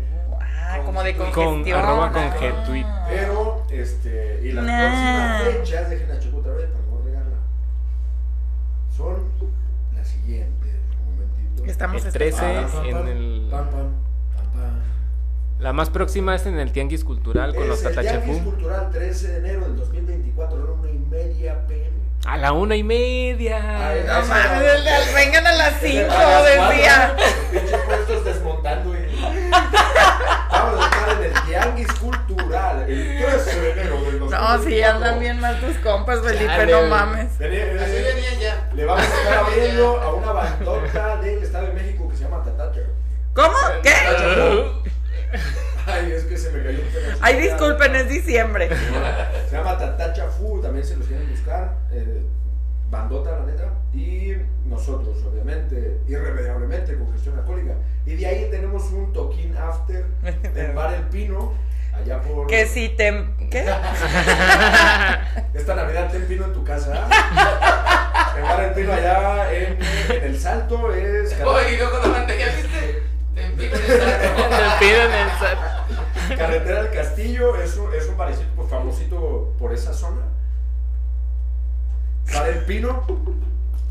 ah, 0.60 0.78
como 0.84 1.02
de 1.02 1.16
Con- 1.16 1.30
congestión. 1.32 1.78
arroba 1.80 2.12
con 2.12 2.22
Ah. 2.22 2.36
G, 2.38 2.64
tweet. 2.66 2.86
Pero, 3.08 3.62
este, 3.70 4.40
y 4.44 4.52
las 4.52 4.64
Nah. 4.64 5.38
próximas 5.40 5.42
fechas, 5.42 5.90
dejen 5.90 6.08
la 6.08 6.18
checo 6.18 6.36
otra 6.38 6.52
vez 6.54 6.66
para 6.70 6.84
no 6.86 7.02
regarla, 7.04 7.36
son 8.96 9.24
las 9.96 10.08
siguientes. 10.08 10.74
Un 11.06 11.14
momentito. 11.14 11.64
Estamos 11.70 12.04
El 12.04 12.12
13 12.12 12.44
Ah, 12.44 12.68
pam, 12.72 12.84
en 12.86 12.92
pam, 12.96 13.08
el... 13.08 13.48
pam, 13.50 13.64
pam, 13.66 13.72
pam, 13.72 14.52
pam. 14.54 14.80
La 15.58 15.72
más 15.74 15.90
próxima 15.90 16.34
es 16.34 16.46
en 16.46 16.58
el 16.58 16.72
Tianguis 16.72 17.04
Cultural 17.04 17.54
con 17.54 17.68
los 17.68 17.80
Es 17.80 17.84
el 17.86 17.92
Tianguis 17.92 18.12
Tatachafú. 18.22 18.44
Cultural 18.50 18.90
13 18.90 19.28
de 19.28 19.38
enero 19.38 19.60
del 19.66 19.76
2024, 19.76 20.56
a 20.56 20.60
la 20.66 20.72
una 20.72 20.90
y 20.90 20.98
media 20.98 21.66
pm. 21.66 21.90
A 22.26 22.36
la 22.36 22.52
una 22.52 22.76
y 22.76 22.82
media. 22.82 23.88
Ay, 23.88 24.00
No 24.06 24.18
el- 24.20 25.14
vengan 25.14 25.46
a 25.46 25.52
las 25.52 25.74
5, 25.80 26.06
A 26.10 26.22
las 26.22 26.44
decía. 26.70 27.14
los 27.16 27.62
Pinches 27.62 27.80
puestos 27.82 28.24
desmontando. 28.24 28.94
y- 28.94 29.00
Vamos 30.50 30.80
a 30.80 30.84
estar 30.84 31.10
en 31.18 31.24
el 31.24 31.32
Tianguis 31.60 31.92
Cultural 31.94 32.82
el 32.88 33.18
13 33.22 33.60
de 33.60 33.70
enero 33.72 33.94
del 34.02 34.18
2024. 34.20 34.38
No, 34.58 34.62
sí, 34.64 34.82
andan 34.82 35.20
bien 35.20 35.40
mal 35.40 35.60
tus 35.60 35.76
compas, 35.78 36.20
Felipe, 36.20 36.46
Chale. 36.46 36.72
no 36.72 36.82
mames. 36.84 37.38
Vení, 37.38 37.56
vení, 37.56 37.78
Así 37.78 37.92
vení. 37.92 38.04
venían 38.04 38.38
ya. 38.40 38.70
Le 38.74 38.84
vamos 38.84 39.04
a 39.04 39.06
estar 39.06 39.34
abriendo 39.44 40.00
a 40.00 40.14
una 40.14 40.32
bandota 40.32 41.16
del 41.16 41.42
Estado 41.42 41.66
de 41.66 41.72
México 41.72 42.08
que 42.08 42.16
se 42.16 42.24
llama 42.24 42.42
Tatacha. 42.42 42.80
¿Cómo? 43.34 43.56
¿Qué? 43.82 43.90
Ay, 45.86 46.12
es 46.12 46.24
que 46.24 46.36
se 46.36 46.50
me 46.52 46.62
cayó 46.62 46.78
un 46.80 46.86
pedazo. 46.92 47.18
Ay, 47.22 47.36
disculpen, 47.40 47.96
es 47.96 48.08
diciembre. 48.08 48.68
Se 49.48 49.56
llama 49.56 49.78
Tatacha 49.78 50.26
Fu, 50.28 50.60
también 50.60 50.84
se 50.84 50.96
los 50.96 51.06
quieren 51.06 51.28
buscar. 51.30 51.72
eh, 51.92 52.22
bandota, 52.90 53.38
la 53.38 53.46
neta. 53.46 53.72
Y 53.92 54.34
nosotros, 54.66 55.16
obviamente, 55.24 56.00
irremediablemente, 56.08 56.96
con 56.98 57.12
gestión 57.12 57.38
alcohólica. 57.38 57.74
Y 58.06 58.16
de 58.16 58.26
ahí 58.26 58.48
tenemos 58.50 58.90
un 58.90 59.12
toquín 59.12 59.56
after 59.56 60.04
en 60.54 60.74
Bar 60.74 60.94
El 60.94 61.04
Pino, 61.04 61.54
allá 61.94 62.20
por. 62.20 62.46
Que 62.46 62.66
si 62.66 62.88
te... 62.90 63.24
¿Qué? 63.50 63.60
Esta 65.54 65.74
Navidad 65.74 66.10
ten 66.10 66.26
pino 66.26 66.44
en 66.44 66.52
tu 66.52 66.64
casa. 66.64 67.08
En 68.36 68.42
Bar 68.44 68.64
El 68.64 68.72
Pino, 68.74 68.92
allá 68.92 69.52
en, 69.52 69.76
en 70.08 70.24
El 70.24 70.38
Salto, 70.38 70.94
es. 70.94 71.34
Oye, 71.42 71.74
y 71.74 71.76
luego 71.78 71.98
la 71.98 72.06
mantequilla, 72.06 72.54
¿viste? 72.54 73.02
Te 73.34 73.44
empino 73.44 73.74
en 73.74 73.82
el. 73.82 73.88
Te 74.78 75.02
el 76.30 76.38
Carretera 76.38 76.82
del 76.84 76.92
Castillo 76.92 77.56
es 77.56 77.76
un, 77.76 77.92
es 77.92 78.06
un 78.08 78.16
barecito 78.16 78.48
pues, 78.54 78.68
famosito 78.68 79.52
por 79.58 79.74
esa 79.74 79.92
zona. 79.92 80.22
Para 82.32 82.48
el 82.48 82.64
Pino, 82.64 83.04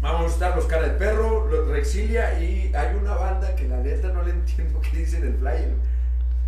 vamos 0.01 0.21
a 0.31 0.33
estar 0.33 0.55
los 0.55 0.65
cara 0.65 0.83
de 0.83 0.91
perro, 0.91 1.47
los 1.47 1.67
Rexilia 1.67 2.39
y 2.39 2.71
hay 2.75 2.95
una 2.95 3.13
banda 3.15 3.55
que 3.55 3.67
la 3.67 3.77
neta 3.77 4.09
no 4.09 4.23
le 4.23 4.31
entiendo 4.31 4.79
qué 4.81 4.97
dice 4.97 5.17
en 5.17 5.27
el 5.27 5.35
flyer. 5.37 5.73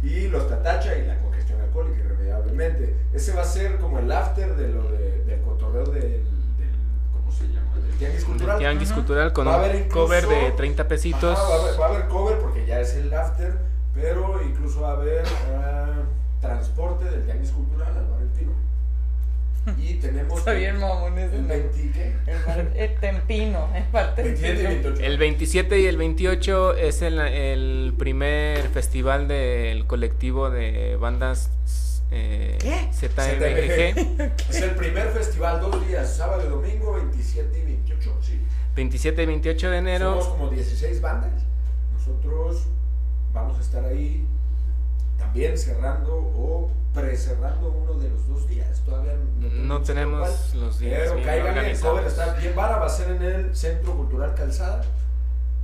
Y 0.04 0.28
los 0.30 0.48
Tatacha 0.50 0.96
y 0.98 1.06
la 1.06 1.20
congestión 1.20 1.62
alcohólica, 1.62 2.00
irremediablemente. 2.00 2.96
Ese 3.14 3.34
va 3.34 3.42
a 3.42 3.46
ser 3.46 3.78
como 3.78 4.00
el 4.00 4.12
after 4.12 4.56
de 4.56 4.68
lo 4.70 4.84
de- 4.92 5.24
del 5.26 5.42
cotorreo 5.42 5.86
del, 5.86 6.02
del- 6.02 6.24
¿Cómo 7.14 7.32
se 7.32 7.48
llama? 7.50 7.76
Del 7.76 7.98
Tianguis 7.98 8.24
Cultural. 8.26 8.58
Tianguis 8.58 8.92
Cultural 8.94 9.34
con 9.34 9.48
un 9.48 9.54
haber 9.54 9.88
cover 9.90 10.24
incluso- 10.24 10.42
de 10.46 10.52
30 10.54 10.88
pesitos. 10.88 11.38
Ajá, 11.38 11.48
va, 11.50 11.56
a 11.56 11.60
haber, 11.62 11.80
va 11.82 11.86
a 11.86 11.90
haber 11.90 12.08
cover 12.08 12.38
porque 12.40 12.66
ya 12.66 12.80
es 12.80 12.96
el 12.96 13.14
after, 13.14 13.54
pero 13.94 14.42
incluso 14.44 14.82
va 14.82 14.90
a 14.92 14.94
haber 14.94 15.24
ah, 15.56 15.90
transporte 16.42 17.06
del 17.06 17.24
Tianguis 17.26 17.52
Cultural 17.52 17.90
al 17.96 18.08
Bar 18.08 18.22
El 18.22 18.28
Pino. 18.30 18.52
Y 19.78 19.94
tenemos 19.96 20.40
Está 20.40 20.54
bien, 20.54 20.80
mamón, 20.80 21.18
ese 21.20 21.36
el 21.36 21.42
nombre. 21.42 21.70
20, 21.76 21.92
¿qué? 21.92 22.84
El 22.84 23.00
Tempino, 23.00 23.70
el 23.76 23.84
bar 23.92 24.16
27 24.16 24.54
y 24.54 24.66
Tempino. 24.66 24.90
28. 24.90 25.04
El 25.04 25.18
27 25.18 25.80
y 25.80 25.86
el 25.86 25.98
28 25.98 26.76
es 26.78 27.02
el, 27.04 27.20
el 27.20 27.94
primer 27.98 28.68
festival 28.70 29.28
del 29.28 29.86
colectivo 29.86 30.50
de 30.50 30.96
bandas 30.96 31.52
eh, 32.12 32.58
¿Qué? 32.60 32.90
ZMG. 32.92 34.50
Es 34.50 34.62
el 34.62 34.72
primer 34.72 35.08
festival, 35.10 35.62
dos 35.62 35.88
días, 35.88 36.14
sábado 36.14 36.44
y 36.46 36.50
domingo, 36.50 36.94
27 36.94 37.58
y 37.58 37.64
28, 37.64 38.18
sí. 38.22 38.42
27 38.76 39.24
y 39.24 39.26
28 39.26 39.70
de 39.70 39.78
enero. 39.78 40.22
Somos 40.22 40.28
como 40.28 40.50
16 40.50 41.02
bandas. 41.02 41.32
Nosotros 41.94 42.68
vamos 43.34 43.58
a 43.58 43.62
estar 43.62 43.86
ahí 43.86 44.26
también 45.32 45.58
cerrando 45.58 46.14
o 46.14 46.70
pre-cerrando 46.94 47.72
uno 47.72 47.94
de 47.94 48.10
los 48.10 48.28
dos 48.28 48.48
días. 48.50 48.82
Todavía 48.82 49.14
No 49.40 49.50
seguro 49.50 49.82
tenemos 49.82 50.56
los 50.56 50.80
días 50.80 51.00
Pero 51.04 51.16
bien 51.16 51.26
caigan, 51.26 51.48
el 51.48 51.58
organizados. 51.60 51.96
cover 52.00 52.08
está 52.12 52.34
bien 52.34 52.54
vara, 52.56 52.78
va 52.78 52.86
a 52.86 52.90
ser 52.90 53.16
en 53.16 53.24
el 53.24 53.56
Centro 53.56 53.94
Cultural 53.94 54.36
Calzada. 54.36 54.84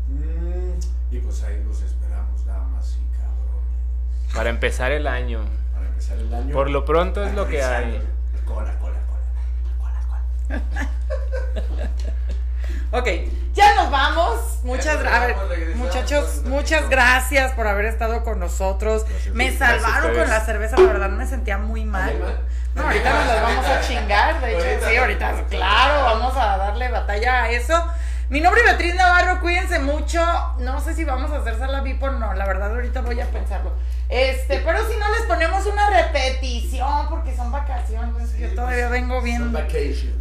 Mm, 0.08 1.14
y 1.14 1.20
pues 1.20 1.44
ahí 1.44 1.62
los 1.68 1.82
esperamos, 1.82 2.46
damas 2.46 2.96
y 2.98 3.18
cabrones. 3.18 4.34
Para 4.34 4.50
empezar 4.50 4.94
el 4.94 5.06
año. 5.06 5.42
Para 5.74 5.88
empezar 5.90 6.18
el 6.18 6.34
año. 6.34 6.54
Por 6.54 6.70
lo 6.70 6.86
pronto 6.86 7.26
es 7.26 7.34
lo 7.34 7.46
que 7.46 7.62
hay. 7.62 8.02
Cola, 8.46 8.80
cola, 8.80 8.96
cola. 9.06 9.20
Cola, 9.82 10.24
cola. 10.48 10.90
Ok, 12.92 13.08
ya 13.54 13.76
nos 13.76 13.92
vamos. 13.92 14.60
Muchas 14.64 15.00
gracias. 15.00 15.38
Muchachos, 15.76 16.42
muchas 16.46 16.90
gracias 16.90 17.52
por 17.54 17.68
haber 17.68 17.86
estado 17.86 18.24
con 18.24 18.40
nosotros. 18.40 19.06
me 19.34 19.52
Gracias 19.52 19.82
salvaron 19.82 20.16
con 20.16 20.30
la 20.30 20.40
cerveza, 20.42 20.78
la 20.78 20.94
verdad 20.94 21.10
me 21.10 21.28
sentía 21.28 21.58
muy 21.58 21.84
mal. 21.84 22.14
No, 22.76 22.84
ahorita 22.84 23.14
nos 23.14 23.28
las 23.28 23.42
vamos 23.42 23.66
a 23.66 23.82
chingar, 23.82 24.40
de 24.40 24.76
hecho, 24.76 24.88
sí, 24.88 24.96
ahorita, 24.96 25.46
claro, 25.50 26.04
vamos 26.04 26.38
a 26.38 26.58
darle 26.58 26.90
batalla 26.90 27.44
a 27.44 27.50
eso. 27.50 27.87
Mi 28.30 28.42
nombre 28.42 28.60
es 28.62 28.68
Beatriz 28.68 28.94
Navarro, 28.96 29.40
cuídense 29.40 29.80
mucho. 29.80 30.20
No 30.60 30.82
sé 30.82 30.94
si 30.96 31.06
vamos 31.06 31.32
a 31.32 31.38
hacer 31.38 31.58
sala 31.58 31.80
VIP 31.80 32.04
o 32.04 32.12
no, 32.12 32.34
la 32.34 32.46
verdad 32.46 32.72
ahorita 32.76 33.00
voy 33.02 33.20
a 33.22 33.26
pensarlo. 33.28 33.72
Este, 34.10 34.60
pero 34.60 34.80
si 34.90 34.98
no 34.98 35.10
les 35.12 35.22
ponemos 35.28 35.66
una 35.66 35.90
repetición 35.90 37.08
porque 37.10 37.36
son 37.36 37.52
vacaciones, 37.52 38.38
yo 38.38 38.54
todavía 38.54 38.90
vengo 38.90 39.22
bien 39.22 39.54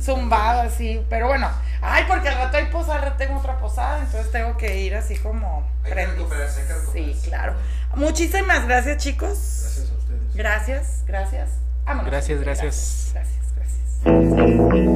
zumbada, 0.00 0.70
sí, 0.70 1.04
pero 1.08 1.28
bueno, 1.28 1.48
ay, 1.82 2.04
porque 2.06 2.28
al 2.28 2.36
rato 2.36 2.56
hay 2.58 2.66
posada, 2.66 3.16
tengo 3.16 3.38
otra 3.38 3.58
posada, 3.58 3.98
entonces 3.98 4.30
tengo 4.30 4.56
que 4.56 4.78
ir 4.78 4.94
así 4.94 5.16
como 5.16 5.68
Hay 5.82 5.88
que 5.88 5.94
prendis. 5.94 6.18
recuperarse, 6.18 6.60
hay 6.60 6.66
que 6.66 7.14
Sí, 7.14 7.28
claro. 7.28 7.54
Muchísimas 7.94 8.66
gracias, 8.66 8.98
chicos. 8.98 9.28
Gracias 9.62 9.90
a 9.90 9.96
ustedes. 9.96 10.34
Gracias, 10.34 11.04
gracias. 11.06 11.48
Vámonos. 11.84 12.10
Gracias, 12.10 12.40
gracias. 12.40 13.10
Gracias, 13.14 13.36
gracias. 13.56 13.80
gracias. 14.04 14.95